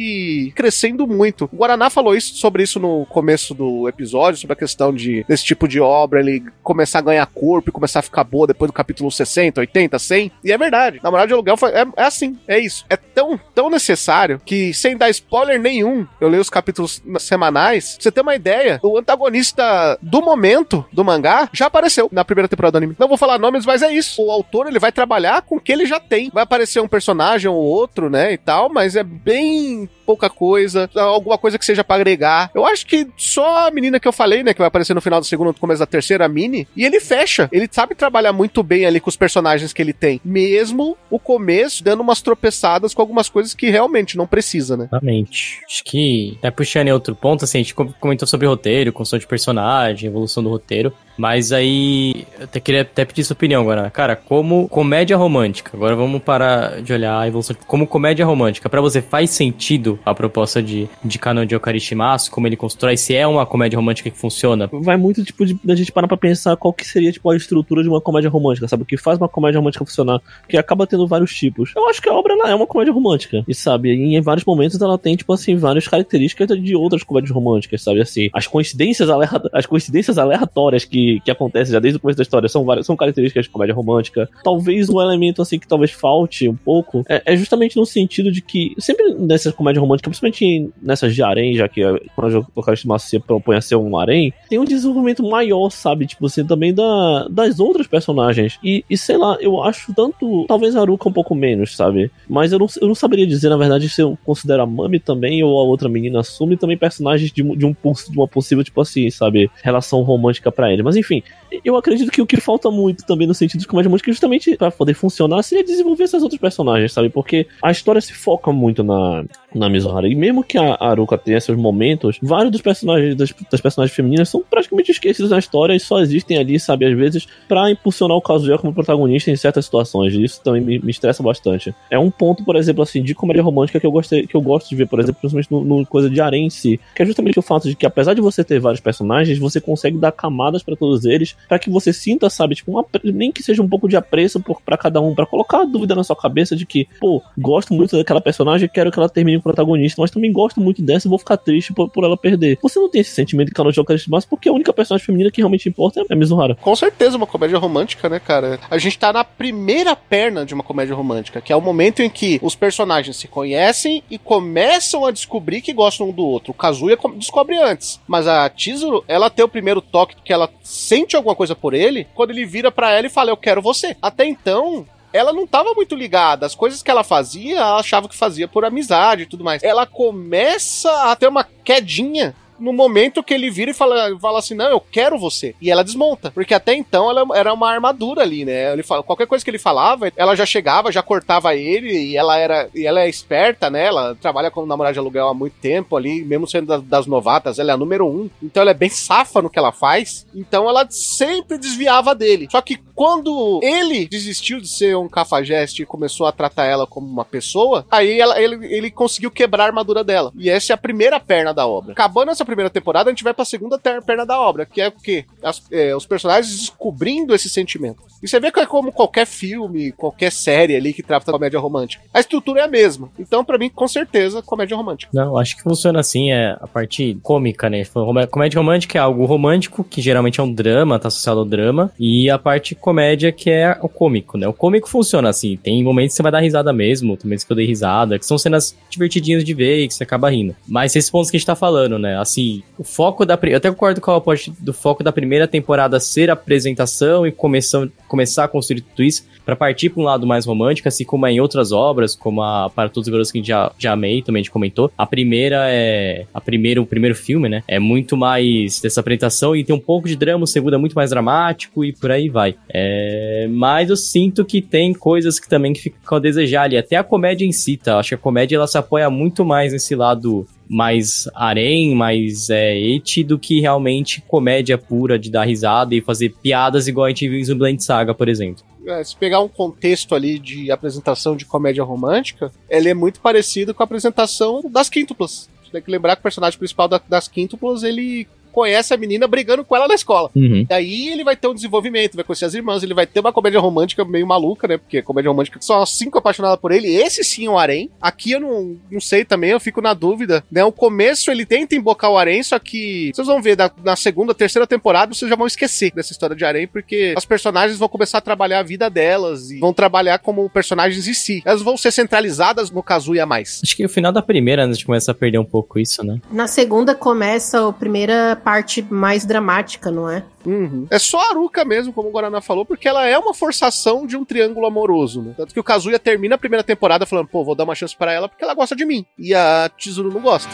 [0.54, 1.48] crescendo muito.
[1.52, 5.44] O Guaraná falou isso sobre isso no começo do episódio, sobre a questão de desse
[5.44, 8.72] tipo de obra ele começar a ganhar corpo e começar a ficar boa depois do
[8.72, 10.30] capítulo 60, 80, 100.
[10.44, 11.00] E é verdade.
[11.02, 12.84] Namorado de aluguel foi- é, é assim, é isso.
[12.88, 17.94] É tão, tão necessário que, sem dar spoiler nenhum, eu leio os capítulos semanais.
[17.94, 22.48] Pra você ter uma ideia, o antagonista do momento do mangá já apareceu na primeira
[22.48, 22.96] temporada do anime.
[22.98, 24.22] Não vou falar nomes, mas é isso.
[24.22, 26.30] O autor, ele vai trabalhar com o que ele já tem.
[26.32, 31.36] Vai aparecer um personagem ou outro, né, e tal, mas é bem pouca coisa, alguma
[31.36, 32.50] coisa que seja pra agregar.
[32.54, 35.18] Eu acho que só a menina que eu falei, né, que vai aparecer no final
[35.20, 37.48] do segundo, no começo da terceira, a Mini, e ele fecha.
[37.50, 40.20] Ele sabe trabalhar muito bem ali com os personagens que ele tem.
[40.24, 44.84] Mesmo o começo dando umas tropeçadas com algumas coisas que realmente não precisa, né?
[44.84, 45.60] Exatamente.
[45.66, 49.18] Acho que, até puxando em outro ponto, assim, a gente com- comentou sobre roteiro, construção
[49.18, 50.92] de personagem, evolução do roteiro.
[51.16, 53.90] Mas aí, eu até queria até pedir sua opinião agora.
[53.90, 57.56] Cara, como comédia romântica, agora vamos parar de olhar a evolução.
[57.66, 62.46] Como comédia romântica, pra você faz sentido a proposta de, de Kanon de Okarishimasu, como
[62.46, 64.68] ele constrói, se é uma comédia romântica que funciona?
[64.72, 67.82] Vai muito, tipo, de, da gente parar pra pensar qual que seria, tipo, a estrutura
[67.82, 68.82] de uma comédia romântica, sabe?
[68.82, 70.20] O que faz uma comédia romântica funcionar.
[70.42, 71.72] Porque acaba tendo vários tipos.
[71.76, 73.44] Eu acho que a obra, ela é uma comédia romântica.
[73.48, 77.82] E, sabe, em vários momentos ela tem, tipo assim, várias características de outras comédias românticas,
[77.82, 78.00] sabe?
[78.00, 82.22] Assim, as coincidências, aleato- as coincidências aleatórias que, que acontecem já desde o começo da
[82.22, 84.28] história são várias, são características de comédia romântica.
[84.42, 88.40] Talvez um elemento, assim, que talvez falte um pouco é, é justamente no sentido de
[88.42, 92.98] que, sempre nessas comédias românticas, principalmente nessas de harém, já que é, quando o Kashima
[92.98, 96.06] se propõe a ser um harém, tem um desenvolvimento maior, sabe?
[96.06, 98.58] Tipo assim, também da, das outras personagens.
[98.62, 100.44] E, e sei lá, eu acho tanto.
[100.46, 102.10] Talvez a Haruka um pouco menos, sabe?
[102.28, 105.42] Mas eu não, eu não saberia dizer, na verdade, se eu considero a Mami também
[105.42, 108.80] ou a outra menina Sumi também personagens de, de, um, poss- de uma possível, tipo
[108.80, 109.50] assim, sabe?
[109.62, 110.82] Relação romântica pra ele.
[110.82, 111.22] Mas enfim,
[111.64, 114.70] eu acredito que o que falta muito também no sentido de comédia romântica, justamente pra
[114.70, 117.08] poder funcionar, seria desenvolver essas outras personagens, sabe?
[117.08, 119.24] Porque a história se foca muito na,
[119.54, 120.08] na Mizuhara.
[120.08, 124.28] E mesmo que a Aruka tenha seus momentos, vários dos personagens das, das personagens femininas
[124.28, 128.22] são praticamente esquecidos na história e só existem ali, sabe, às vezes, pra impulsionar o
[128.22, 130.14] Kazuya como protagonista em certas situações.
[130.14, 131.74] E isso também me, me estressa bastante.
[131.90, 134.68] É um ponto, por exemplo, assim, de comédia romântica que eu gostei, que eu gosto
[134.68, 137.42] de ver, por exemplo, principalmente no, no coisa de em si, que é justamente o
[137.42, 141.04] fato de que apesar de você ter vários personagens, você consegue dar camadas pra todos
[141.04, 143.96] eles, pra que você sinta, sabe, tipo, um apre- nem que seja um pouco de
[143.96, 147.22] apreço por, pra cada um, pra colocar a dúvida na sua cabeça de que, pô,
[147.36, 151.06] gosto muito daquela personagem, quero que ela termine o protagonista, mas também gosto muito dessa
[151.06, 152.58] e vou ficar triste por, por ela perder.
[152.62, 155.68] Você não tem esse sentimento de Kanojo Karishimasu porque a única personagem feminina que realmente
[155.68, 156.54] importa é a Mizuhara.
[156.56, 158.58] Com certeza uma comédia romântica, né, cara?
[158.70, 162.10] A gente tá na primeira perna de uma comédia romântica, que é o momento em
[162.10, 166.52] que os personagens se conhecem e começam a descobrir que gostam um do outro.
[166.52, 171.16] O Kazuya descobre antes, mas a Chizuru, ela tem o primeiro toque que ela sente
[171.16, 173.96] alguma coisa por ele quando ele vira pra ela e fala: "Eu quero você".
[174.00, 176.44] Até então, ela não tava muito ligada.
[176.44, 179.62] As coisas que ela fazia, ela achava que fazia por amizade e tudo mais.
[179.62, 184.54] Ela começa a ter uma quedinha no momento que ele vira e fala, fala assim,
[184.54, 185.54] não, eu quero você.
[185.60, 186.30] E ela desmonta.
[186.30, 188.72] Porque até então ela era uma armadura ali, né?
[188.72, 192.36] Ele fala, qualquer coisa que ele falava, ela já chegava, já cortava ele, e ela
[192.38, 192.68] era.
[192.74, 193.86] E ela é esperta, né?
[193.86, 197.58] Ela trabalha como namorada de aluguel há muito tempo ali, mesmo sendo das, das novatas,
[197.58, 198.28] ela é a número um.
[198.42, 200.26] Então ela é bem safa no que ela faz.
[200.34, 202.48] Então ela sempre desviava dele.
[202.50, 207.06] Só que quando ele desistiu de ser um cafajeste e começou a tratar ela como
[207.06, 210.32] uma pessoa, aí ela- ele, ele conseguiu quebrar a armadura dela.
[210.38, 211.92] E essa é a primeira perna da obra.
[211.92, 214.92] Acabando essa primeira temporada, a gente vai pra segunda perna da obra, que é o
[214.92, 215.24] quê?
[215.42, 217.98] As- é, os personagens descobrindo esse sentimento.
[218.22, 222.02] E você vê que é como qualquer filme, qualquer série ali que trata comédia romântica.
[222.14, 223.10] A estrutura é a mesma.
[223.18, 225.10] Então, pra mim, com certeza, comédia romântica.
[225.12, 227.82] Não, acho que funciona assim, é a parte cômica, né?
[227.94, 231.92] Rom- Comédia romântica é algo romântico, que geralmente é um drama, tá associado ao drama,
[231.98, 234.46] e a parte comédia que é o cômico, né?
[234.48, 237.52] O cômico funciona assim, tem momentos que você vai dar risada mesmo, tem momentos que
[237.52, 240.54] eu dei risada, que são cenas divertidinhas de ver e que você acaba rindo.
[240.66, 242.18] Mas esses pontos que a gente tá falando, né?
[242.18, 242.35] Assim,
[242.78, 243.38] o foco da...
[243.42, 247.32] Eu até concordo com a parte do foco da primeira temporada ser a apresentação e
[247.32, 251.26] começar, começar a construir tudo isso, pra partir pra um lado mais romântico, assim como
[251.26, 254.40] é em outras obras, como a Para Todos os Garotos que já, já amei, também
[254.40, 254.90] a gente comentou.
[254.98, 256.26] A primeira é.
[256.34, 257.62] A primeira, o primeiro filme, né?
[257.68, 260.94] É muito mais dessa apresentação e tem um pouco de drama, o segundo é muito
[260.94, 262.56] mais dramático e por aí vai.
[262.68, 266.76] É, mas eu sinto que tem coisas que também ficam a desejar ali.
[266.76, 267.98] Até a comédia em si, tá?
[267.98, 272.76] Acho que a comédia ela se apoia muito mais nesse lado mais harém, mais é,
[272.78, 277.28] eti do que realmente comédia pura de dar risada e fazer piadas igual a gente
[277.28, 278.64] viu em Zumbiland Saga, por exemplo.
[278.86, 283.74] É, se pegar um contexto ali de apresentação de comédia romântica, ele é muito parecido
[283.74, 285.48] com a apresentação das quíntuplas.
[285.64, 289.26] Você tem que lembrar que o personagem principal da- das quíntuplas, ele conhece a menina
[289.26, 290.30] brigando com ela na escola.
[290.34, 290.64] Uhum.
[290.66, 293.60] Daí ele vai ter um desenvolvimento, vai conhecer as irmãs, ele vai ter uma comédia
[293.60, 294.78] romântica meio maluca, né?
[294.78, 296.88] Porque comédia romântica são as cinco apaixonadas por ele.
[296.88, 297.90] Esse sim é o Arém.
[298.00, 300.42] Aqui eu não, não sei também, eu fico na dúvida.
[300.50, 300.64] Né?
[300.64, 304.32] O começo ele tenta embocar o Arém, só que vocês vão ver, da- na segunda,
[304.34, 308.18] terceira temporada, vocês já vão esquecer dessa história de Arém, porque as personagens vão começar
[308.18, 311.42] a trabalhar a vida delas e vão trabalhar como personagens em si.
[311.44, 313.60] Elas vão ser centralizadas no Kazuya mais.
[313.62, 316.02] Acho que o final da primeira, né, a gente começa a perder um pouco isso,
[316.02, 316.18] né?
[316.32, 320.22] Na segunda começa a primeira parte mais dramática, não é?
[320.44, 320.86] Uhum.
[320.88, 324.16] É só a Aruka mesmo, como o Guaraná falou, porque ela é uma forçação de
[324.16, 325.34] um triângulo amoroso, né?
[325.36, 328.12] Tanto que o Kazuya termina a primeira temporada falando, pô, vou dar uma chance pra
[328.12, 329.04] ela porque ela gosta de mim.
[329.18, 330.52] E a Chizuru não gosta.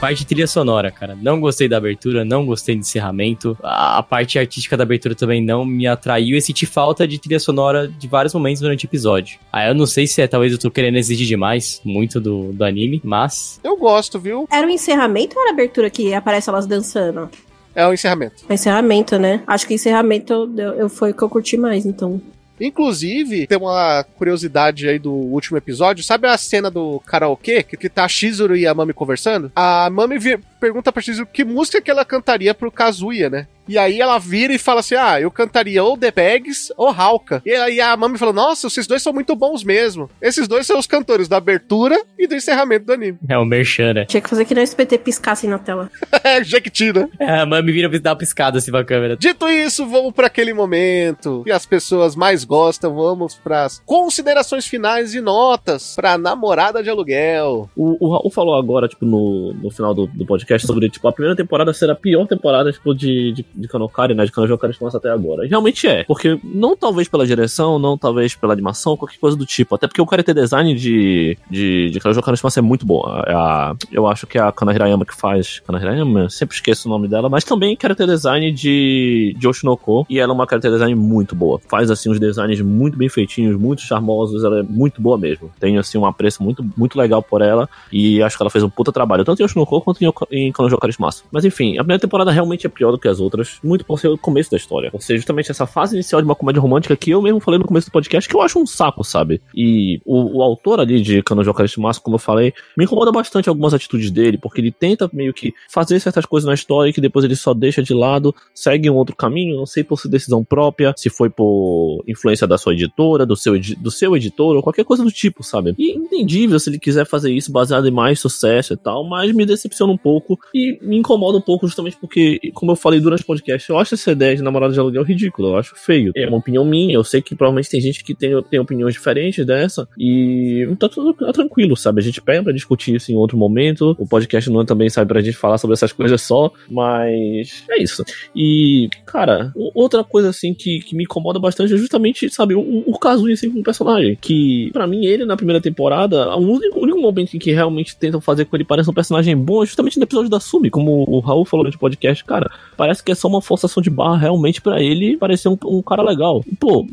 [0.00, 1.14] Parte de trilha sonora, cara.
[1.20, 3.54] Não gostei da abertura, não gostei do encerramento.
[3.62, 7.86] A, parte artística da abertura também não me atraiu e senti falta de trilha sonora
[7.86, 9.38] de vários momentos durante o episódio.
[9.52, 12.64] Aí eu não sei se é, talvez eu tô querendo exigir demais, muito do, do
[12.64, 14.48] anime, mas Eu gosto, viu?
[14.50, 17.28] Era o encerramento ou era a abertura que aparece elas dançando?
[17.74, 18.36] É o encerramento.
[18.48, 19.42] O encerramento, né?
[19.46, 22.20] Acho que o encerramento eu, eu- foi o que eu curti mais, então.
[22.60, 26.04] Inclusive, tem uma curiosidade aí do último episódio.
[26.04, 27.62] Sabe a cena do karaokê?
[27.62, 29.50] Que, que tá a Shizuru e a Mami conversando?
[29.56, 30.18] A Mami
[30.60, 33.46] pergunta pra Shizuru que música que ela cantaria pro Kazuya, né?
[33.70, 37.40] E aí ela vira e fala assim: Ah, eu cantaria ou The Bags ou Hauka.
[37.46, 40.10] E aí a Mami fala: Nossa, esses dois são muito bons mesmo.
[40.20, 43.16] Esses dois são os cantores da abertura e do encerramento do anime.
[43.28, 44.04] é o Merchan, né?
[44.06, 45.88] Tinha que fazer que no SPT piscassem na tela.
[46.22, 47.08] É, Jequiti, né?
[47.18, 49.16] É, a mami vira dar uma piscada assim pra câmera.
[49.16, 52.94] Dito isso, vamos para aquele momento que as pessoas mais gostam.
[52.94, 57.70] Vamos para as considerações finais e notas para namorada de aluguel.
[57.74, 61.12] O, o Raul falou agora, tipo, no, no final do, do podcast sobre, tipo, a
[61.12, 64.24] primeira temporada ser a pior temporada, tipo, de, de, de Kanokari, né?
[64.24, 65.44] De Kanojokari Shimasa até agora.
[65.44, 66.04] E realmente é.
[66.04, 69.74] Porque, não talvez pela direção, não talvez pela animação, qualquer coisa do tipo.
[69.74, 73.02] Até porque o character design de, de, de Shimasa é muito bom.
[73.06, 75.60] A, eu acho que é a Kana Hirayama que faz.
[75.60, 76.28] Kana Hirayama?
[76.30, 77.28] Sempre esqueço o nome dela.
[77.28, 80.06] Mas também character design de, de Oshinoko.
[80.08, 81.60] E ela é uma character design muito boa.
[81.68, 84.44] Faz, assim, uns designs muito bem feitinhos, muito charmosos.
[84.44, 85.50] Ela é muito boa mesmo.
[85.58, 87.68] Tenho, assim, um apreço muito, muito legal por ela.
[87.92, 90.12] E acho que ela fez um puta trabalho, tanto em Oshinoko quanto em,
[90.48, 90.52] em
[90.92, 91.22] Shimasa.
[91.30, 94.08] Mas enfim, a primeira temporada realmente é pior do que as outras, muito por ser
[94.08, 94.90] o começo da história.
[94.90, 97.66] Por ser justamente essa fase inicial de uma comédia romântica que eu mesmo falei no
[97.66, 99.40] começo do podcast que eu acho um saco, sabe?
[99.54, 103.74] E o, o autor ali de Kanojokari Shimasa, como eu falei, me incomoda bastante algumas
[103.74, 107.36] atitudes dele, porque ele tenta meio que fazer certas coisas na história que depois ele
[107.36, 111.10] só deixa de lado, segue um outro caminho, não sei por sua decisão própria, se
[111.10, 115.10] foi por influência da sua editora, do seu, do seu editor, ou qualquer coisa do
[115.10, 115.74] tipo, sabe?
[115.78, 119.46] E entendível se ele quiser fazer isso baseado em mais sucesso e tal, mas me
[119.46, 123.70] decepciona um pouco e me incomoda um pouco justamente porque, como eu falei durante podcast,
[123.70, 126.12] eu acho essa ideia de namorada de aluguel ridícula, eu acho feio.
[126.16, 129.46] É uma opinião minha, eu sei que provavelmente tem gente que tem, tem opiniões diferentes
[129.46, 132.00] dessa e tá tudo tá tranquilo, sabe?
[132.00, 135.08] A gente pega pra discutir isso em outro momento, o podcast não é também, sabe,
[135.08, 138.04] pra gente falar sobre essas coisas só, mas é isso.
[138.34, 142.98] E, cara, outra coisa assim que, que me incomoda bastante é justamente, sabe, o, o
[142.98, 144.18] Kazuya assim como personagem.
[144.20, 147.96] Que, pra mim, ele na primeira temporada, o único, o único momento em que realmente
[147.96, 151.04] tentam fazer com ele pareça um personagem bom é justamente no episódio da Sumi, como
[151.08, 152.50] o Raul falou no podcast, cara.
[152.76, 156.02] Parece que é só uma forçação de barra realmente pra ele parecer um, um cara
[156.02, 156.44] legal.
[156.58, 156.86] Pô.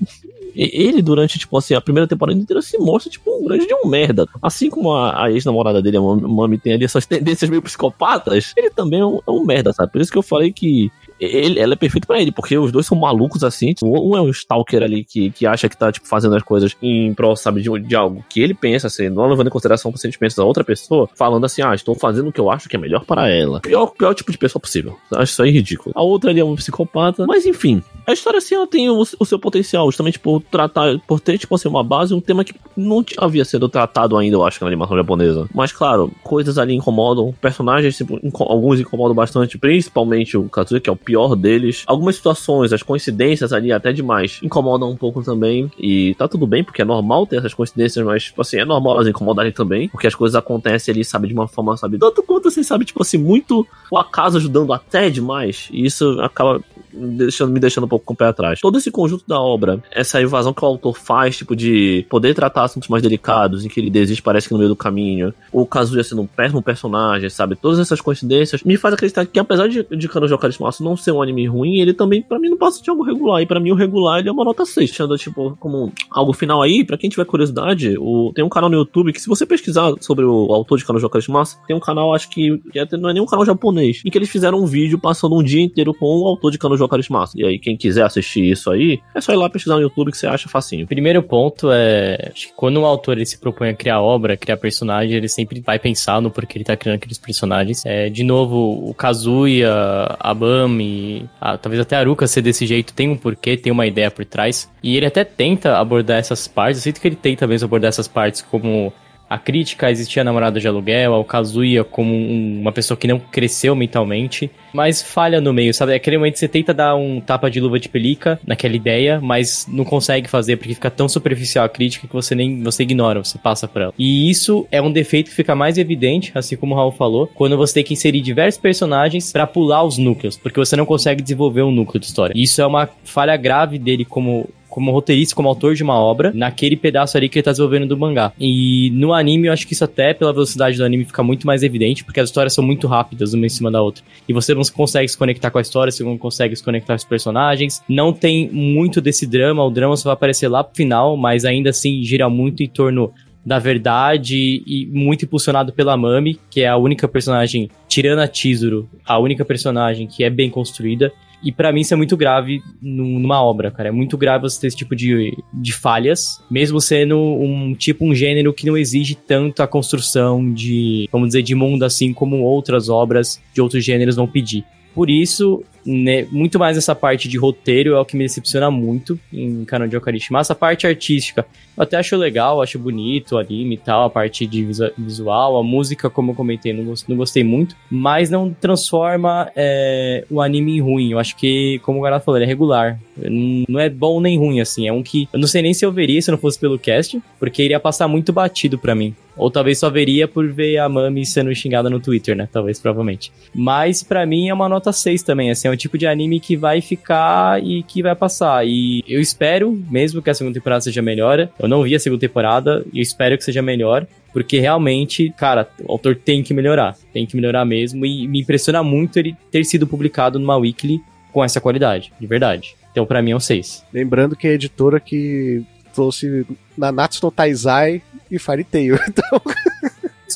[0.55, 3.87] Ele, durante, tipo assim, a primeira temporada inteira se mostra, tipo, um grande de um
[3.87, 4.27] merda.
[4.41, 8.71] Assim como a, a ex-namorada dele, a Mami, tem ali essas tendências meio psicopatas, ele
[8.71, 9.91] também é um, é um merda, sabe?
[9.91, 12.85] Por isso que eu falei que ele, ela é perfeita pra ele, porque os dois
[12.85, 13.73] são malucos assim.
[13.83, 17.13] Um é um stalker ali que, que acha que tá, tipo, fazendo as coisas em
[17.13, 20.35] prol, sabe, de, de algo que ele pensa, assim, não levando em consideração os sentimentos
[20.35, 23.05] da outra pessoa, falando assim, ah, estou fazendo o que eu acho que é melhor
[23.05, 23.59] para ela.
[23.61, 24.97] Pior, pior tipo de pessoa possível.
[25.11, 25.93] Acho isso aí ridículo.
[25.95, 27.25] A outra ali é um psicopata.
[27.25, 31.19] Mas enfim, a história assim, ela tem o, o seu potencial, justamente por tratar, por
[31.19, 34.61] ter, tipo assim, uma base, um tema que não havia sido tratado ainda, eu acho,
[34.63, 35.47] na animação japonesa.
[35.53, 40.89] Mas claro, coisas ali incomodam, personagens, tipo, inco- alguns incomodam bastante, principalmente o Kazuya, que
[40.89, 41.85] é o pior deles.
[41.87, 45.71] Algumas situações, as coincidências ali, até demais, incomodam um pouco também.
[45.79, 48.95] E tá tudo bem, porque é normal ter essas coincidências, mas, tipo assim, é normal
[48.95, 52.49] elas incomodarem também, porque as coisas acontecem ali, sabe, de uma forma, sabe, tanto quanto
[52.49, 55.69] assim, sabe, tipo assim, muito o acaso ajudando até demais.
[55.71, 56.61] E isso acaba
[56.97, 58.59] deixando, me deixando um pouco com o pé atrás.
[58.59, 62.63] Todo esse conjunto da obra, essa evasão que o autor faz, tipo, de poder tratar
[62.63, 66.03] assuntos mais delicados, em que ele desiste, parece que no meio do caminho, o Kazuya
[66.03, 67.55] sendo um péssimo personagem, sabe?
[67.55, 71.21] Todas essas coincidências me faz acreditar que, apesar de, de Kanojo Karismasu não ser um
[71.21, 73.41] anime ruim, ele também, pra mim, não passa de algo regular.
[73.41, 76.61] E pra mim, o regular, ele é uma nota 6, sendo, tipo, como algo final
[76.61, 79.93] aí, pra quem tiver curiosidade, o, tem um canal no YouTube que, se você pesquisar
[79.99, 83.13] sobre o, autor de Kanojo Karismasu, tem um canal, acho que, que até não é
[83.13, 86.05] nem um canal japonês, em que eles fizeram um vídeo passando um dia inteiro com
[86.05, 87.39] o autor de Kanojo Karismasu.
[87.39, 90.17] E aí, quem quiser assistir isso aí, é só ir lá pesquisar no YouTube que
[90.17, 90.87] você acha facinho.
[90.87, 94.57] Primeiro ponto é, acho que quando um autor ele se propõe a criar obra, criar
[94.57, 97.85] personagem, ele sempre vai pensar no porquê ele tá criando aqueles personagens.
[97.85, 99.71] É, de novo, o Kazuya,
[100.19, 103.85] a Bami, a- talvez até a Aruka ser desse jeito, tem um porquê, tem uma
[103.85, 104.69] ideia por trás.
[104.83, 108.07] E ele até tenta abordar essas partes, eu sinto que ele tenta mesmo abordar essas
[108.07, 108.93] partes como
[109.29, 113.19] a crítica, existia a namorada de aluguel, o Kazuya como um- uma pessoa que não
[113.19, 115.91] cresceu mentalmente, mas falha no meio, sabe?
[115.91, 119.19] É aquele momento que você tenta dar um tapa de luva de pelica naquela ideia,
[119.21, 123.23] mas não consegue fazer porque fica tão superficial a crítica que você nem você ignora,
[123.23, 123.93] você passa por ela.
[123.97, 127.57] E isso é um defeito que fica mais evidente, assim como o Raul falou, quando
[127.57, 131.63] você tem que inserir diversos personagens pra pular os núcleos, porque você não consegue desenvolver
[131.63, 132.33] um núcleo de história.
[132.35, 136.75] Isso é uma falha grave dele como como roteirista, como autor de uma obra, naquele
[136.75, 138.31] pedaço ali que ele tá desenvolvendo do mangá.
[138.39, 141.63] E no anime, eu acho que isso até pela velocidade do anime fica muito mais
[141.63, 144.03] evidente, porque as histórias são muito rápidas uma em cima da outra.
[144.27, 146.97] E você não consegue se conectar com a história, você não consegue se conectar com
[146.97, 147.81] os personagens.
[147.87, 151.69] Não tem muito desse drama, o drama só vai aparecer lá pro final, mas ainda
[151.69, 153.13] assim gira muito em torno
[153.47, 158.89] da verdade e muito impulsionado pela Mami, que é a única personagem, tirando a Chizuru,
[159.05, 161.13] a única personagem que é bem construída.
[161.43, 163.89] E pra mim isso é muito grave num- numa obra, cara.
[163.89, 168.13] É muito grave você ter esse tipo de, de falhas, mesmo sendo um tipo, um
[168.15, 172.89] gênero que não exige tanto a construção de, vamos dizer, de mundo assim como outras
[172.89, 174.63] obras de outros gêneros vão pedir.
[174.95, 179.17] Por isso, né, muito mais essa parte de roteiro é o que me decepciona muito
[179.31, 180.39] em Canon de Okarishima.
[180.39, 181.45] Essa parte artística,
[181.77, 185.55] eu até acho legal, acho bonito o anime e tal, a parte de visu- visual,
[185.57, 190.75] a música, como eu comentei, não, não gostei muito, mas não transforma é, o anime
[190.77, 191.11] em ruim.
[191.11, 192.99] Eu acho que, como o Garato falou, ele é regular.
[193.15, 194.87] Não é bom nem ruim, assim.
[194.87, 197.19] É um que eu não sei nem se eu veria se não fosse pelo cast,
[197.39, 199.15] porque iria passar muito batido pra mim.
[199.35, 202.49] Ou talvez só veria por ver a Mami sendo xingada no Twitter, né?
[202.51, 203.31] Talvez, provavelmente.
[203.53, 206.81] Mas pra mim é uma nota 6 também, assim, é tipo de anime que vai
[206.81, 208.65] ficar e que vai passar.
[208.67, 211.49] E eu espero mesmo que a segunda temporada seja melhor.
[211.59, 214.05] Eu não vi a segunda temporada e eu espero que seja melhor.
[214.33, 216.95] Porque realmente, cara, o autor tem que melhorar.
[217.13, 218.05] Tem que melhorar mesmo.
[218.05, 221.01] E me impressiona muito ele ter sido publicado numa weekly
[221.31, 222.75] com essa qualidade, de verdade.
[222.91, 223.85] Então, pra mim, é um 6.
[223.93, 225.63] Lembrando que é a editora que
[225.93, 226.45] trouxe
[226.77, 228.97] Nanatsu no Taizai e Fairy Tail.
[229.07, 229.41] Então,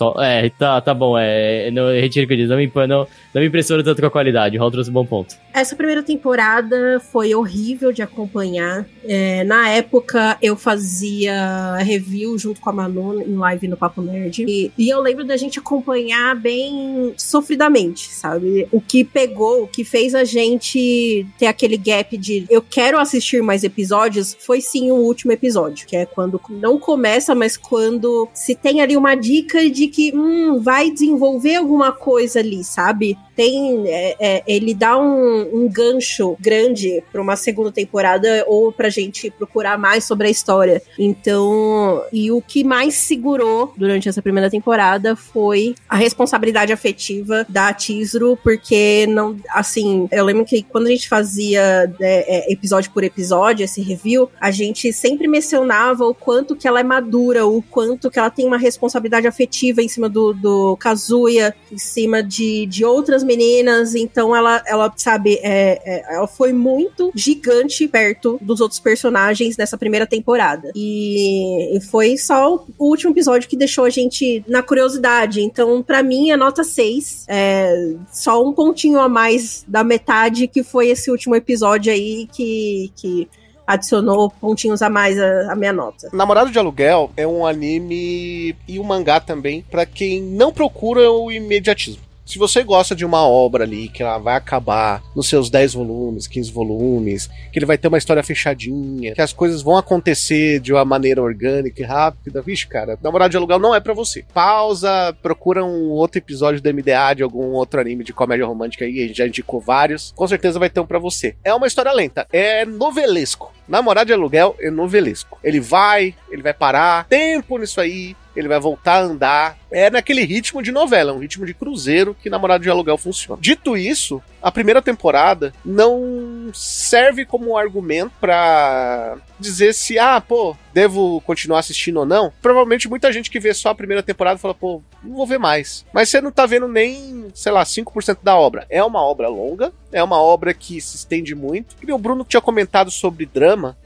[0.02, 1.16] Só, é, tá, tá bom.
[1.16, 2.50] É, não, retiro o que eu disse.
[2.50, 4.58] Não me, não, não me impressiona tanto com a qualidade.
[4.58, 5.36] O Raul trouxe um bom ponto.
[5.54, 8.84] Essa primeira temporada foi horrível de acompanhar.
[9.04, 14.44] É, na época, eu fazia review junto com a Manu em live no Papo Nerd.
[14.48, 18.68] E, e eu lembro da gente acompanhar bem sofridamente, sabe?
[18.72, 23.44] O que pegou, o que fez a gente ter aquele gap de eu quero assistir
[23.44, 28.56] mais episódios foi sim o último episódio, que é quando não começa, mas quando se
[28.56, 33.18] tem ali uma dica de que hum, vai desenvolver alguma coisa ali, sabe?
[33.36, 33.88] Tem.
[33.88, 39.30] é, é, ele dá um, um gancho grande pra uma segunda temporada ou pra gente
[39.30, 40.82] procurar mais sobre a história.
[40.98, 47.74] Então, e o que mais segurou durante essa primeira temporada foi a responsabilidade afetiva da
[47.74, 53.04] Tizro, porque não, assim, eu lembro que quando a gente fazia né, é, episódio por
[53.04, 58.10] episódio, esse review, a gente sempre mencionava o quanto que ela é madura, o quanto
[58.10, 62.86] que ela tem uma responsabilidade afetiva em cima do, do Kazuya, em cima de, de
[62.86, 68.80] outras meninas, então ela, ela sabe, é, é, ela foi muito gigante perto dos outros
[68.80, 70.72] personagens nessa primeira temporada.
[70.76, 75.42] E, e foi só o último episódio que deixou a gente na curiosidade.
[75.42, 80.64] Então, pra mim, a nota 6 é só um pontinho a mais da metade que
[80.64, 83.28] foi esse último episódio aí que, que
[83.66, 86.10] adicionou pontinhos a mais a minha nota.
[86.14, 91.32] Namorado de Aluguel é um anime e um mangá também pra quem não procura o
[91.32, 92.11] imediatismo.
[92.32, 96.28] Se você gosta de uma obra ali que ela vai acabar nos seus 10 volumes,
[96.28, 100.72] 15 volumes, que ele vai ter uma história fechadinha, que as coisas vão acontecer de
[100.72, 104.24] uma maneira orgânica e rápida, vixe, cara, Namorado de Aluguel não é pra você.
[104.34, 109.04] Pausa, procura um outro episódio do MDA de algum outro anime de comédia romântica aí,
[109.04, 111.36] a gente já indicou vários, com certeza vai ter um pra você.
[111.44, 113.52] É uma história lenta, é novelesco.
[113.68, 115.38] Namorado de Aluguel é novelesco.
[115.44, 119.58] Ele vai, ele vai parar, tempo nisso aí, ele vai voltar a andar.
[119.72, 123.42] É naquele ritmo de novela, um ritmo de cruzeiro que Namorado de Aluguel funciona.
[123.42, 131.22] Dito isso, a primeira temporada não serve como argumento pra dizer se, ah, pô, devo
[131.22, 132.32] continuar assistindo ou não.
[132.42, 135.86] Provavelmente muita gente que vê só a primeira temporada fala, pô, não vou ver mais.
[135.94, 138.66] Mas você não tá vendo nem, sei lá, 5% da obra.
[138.70, 141.76] É uma obra longa, é uma obra que se estende muito.
[141.86, 143.78] E o Bruno tinha comentado sobre drama.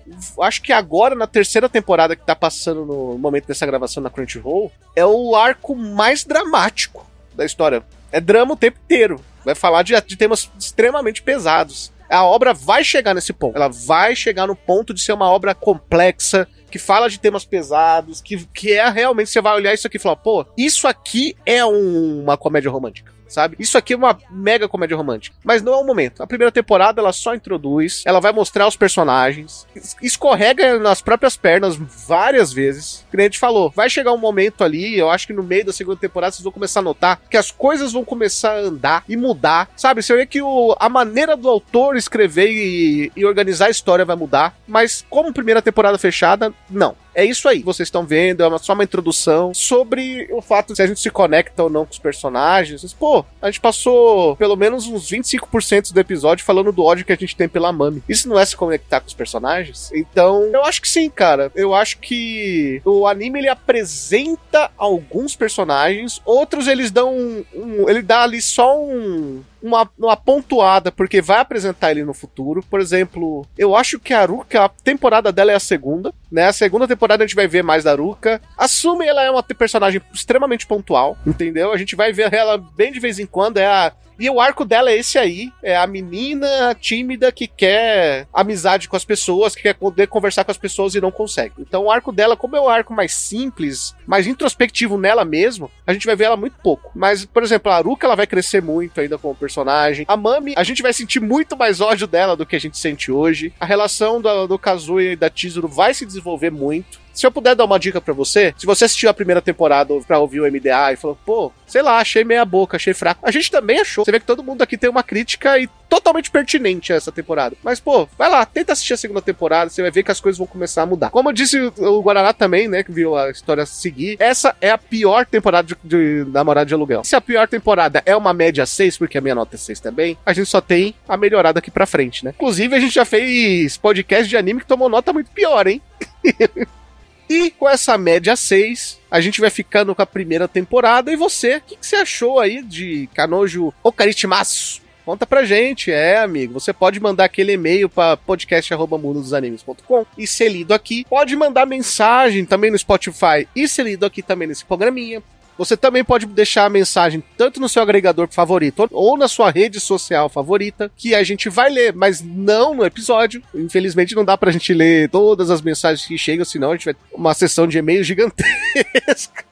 [0.41, 4.71] Acho que agora, na terceira temporada que tá passando no momento dessa gravação na Crunchyroll,
[4.95, 7.83] é o arco mais dramático da história.
[8.15, 9.19] É drama o tempo inteiro.
[9.43, 11.91] Vai falar de, de temas extremamente pesados.
[12.09, 13.57] A obra vai chegar nesse ponto.
[13.57, 18.21] Ela vai chegar no ponto de ser uma obra complexa, que fala de temas pesados,
[18.21, 21.65] que, que é realmente você vai olhar isso aqui e falar, pô, isso aqui é
[21.65, 23.11] um- uma comédia romântica.
[23.27, 23.55] Sabe?
[23.59, 25.35] Isso aqui é uma mega comédia romântica.
[25.43, 26.21] Mas não é o momento.
[26.23, 31.35] A primeira temporada ela só introduz, ela vai mostrar os personagens, es- escorrega nas próprias
[31.37, 31.75] pernas
[32.07, 33.05] várias vezes.
[33.13, 35.97] A gente falou, vai chegar um momento ali, eu acho que no meio da segunda
[35.99, 39.69] temporada vocês vão começar a notar que as coisas vão começar a andar e mudar,
[39.75, 40.01] sabe?
[40.01, 44.15] Você vê que o, a maneira do autor escrever e, e organizar a história vai
[44.15, 46.95] mudar, mas como primeira temporada fechada, não.
[47.15, 50.75] É isso aí, vocês estão vendo, é uma- só uma introdução sobre o fato de
[50.75, 52.83] se a gente se conecta ou não com os personagens.
[52.83, 57.13] Mas, Pô, a gente passou pelo menos uns 25% do episódio falando do ódio que
[57.13, 58.03] a gente tem pela Mami.
[58.09, 59.89] Isso não é se conectar com os personagens?
[59.93, 61.51] Então, eu acho que sim, cara.
[61.55, 68.01] Eu acho que o anime ele apresenta alguns personagens, outros eles dão um, um- ele
[68.01, 72.63] dá ali só um uma, uma pontuada, porque vai apresentar ele no futuro.
[72.69, 76.45] Por exemplo, eu acho que a Aruka, a temporada dela é a segunda, né?
[76.45, 78.39] A segunda temporada a gente vai ver mais da Aruka.
[78.55, 81.71] Assume ela é uma personagem extremamente pontual, entendeu?
[81.73, 84.65] A gente vai ver ela bem de vez em quando, é a e o arco
[84.65, 89.63] dela é esse aí, é a menina tímida que quer amizade com as pessoas, que
[89.63, 91.53] quer poder conversar com as pessoas e não consegue.
[91.59, 95.93] Então o arco dela, como é um arco mais simples, mais introspectivo nela mesmo, a
[95.93, 96.91] gente vai ver ela muito pouco.
[96.95, 100.05] Mas, por exemplo, a Aruka ela vai crescer muito ainda como personagem.
[100.07, 103.11] A Mami, a gente vai sentir muito mais ódio dela do que a gente sente
[103.11, 103.53] hoje.
[103.59, 107.04] A relação do, do Kazuya e da Chizuru vai se desenvolver muito.
[107.15, 110.19] Se eu puder dar uma dica pra você, se você assistiu a primeira temporada pra
[110.19, 113.21] ouvir o MDA e falou, pô, sei lá, achei meia boca, achei fraco.
[113.23, 114.03] A gente também achou.
[114.03, 117.55] Você vê que todo mundo aqui tem uma crítica e totalmente pertinente a essa temporada.
[117.63, 120.37] Mas, pô, vai lá, tenta assistir a segunda temporada, você vai ver que as coisas
[120.37, 121.09] vão começar a mudar.
[121.09, 124.77] Como eu disse o Guaraná também, né, que viu a história seguir, essa é a
[124.77, 127.03] pior temporada de, de Namorado de Aluguel.
[127.03, 130.17] Se a pior temporada é uma média 6, porque a minha nota é 6 também,
[130.25, 132.33] a gente só tem a melhorada aqui pra frente, né?
[132.35, 135.81] Inclusive, a gente já fez podcast de anime que tomou nota muito pior, hein?
[137.29, 141.11] E com essa média 6, a gente vai ficando com a primeira temporada.
[141.11, 144.85] E você, o que, que você achou aí de Kanojo Okaritimasu?
[145.05, 146.59] Conta pra gente, é, amigo.
[146.59, 151.05] Você pode mandar aquele e-mail para podcast.mundodosanimes.com e ser lido aqui.
[151.07, 155.21] Pode mandar mensagem também no Spotify e ser lido aqui também nesse programinha.
[155.57, 159.79] Você também pode deixar a mensagem tanto no seu agregador favorito ou na sua rede
[159.79, 163.41] social favorita, que a gente vai ler, mas não no episódio.
[163.53, 166.93] Infelizmente não dá pra gente ler todas as mensagens que chegam, senão a gente vai
[166.93, 169.45] ter uma sessão de e-mail gigantesca.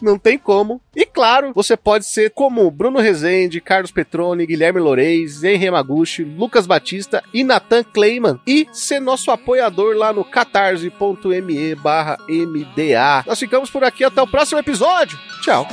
[0.00, 0.80] Não tem como.
[0.94, 6.66] E claro, você pode ser como Bruno Rezende, Carlos Petroni, Guilherme Loureis, Henry Yamaguchi, Lucas
[6.66, 8.40] Batista e Nathan Kleiman.
[8.46, 13.24] E ser nosso apoiador lá no catarse.me barra MDA.
[13.26, 15.18] Nós ficamos por aqui até o próximo episódio.
[15.42, 15.66] Tchau.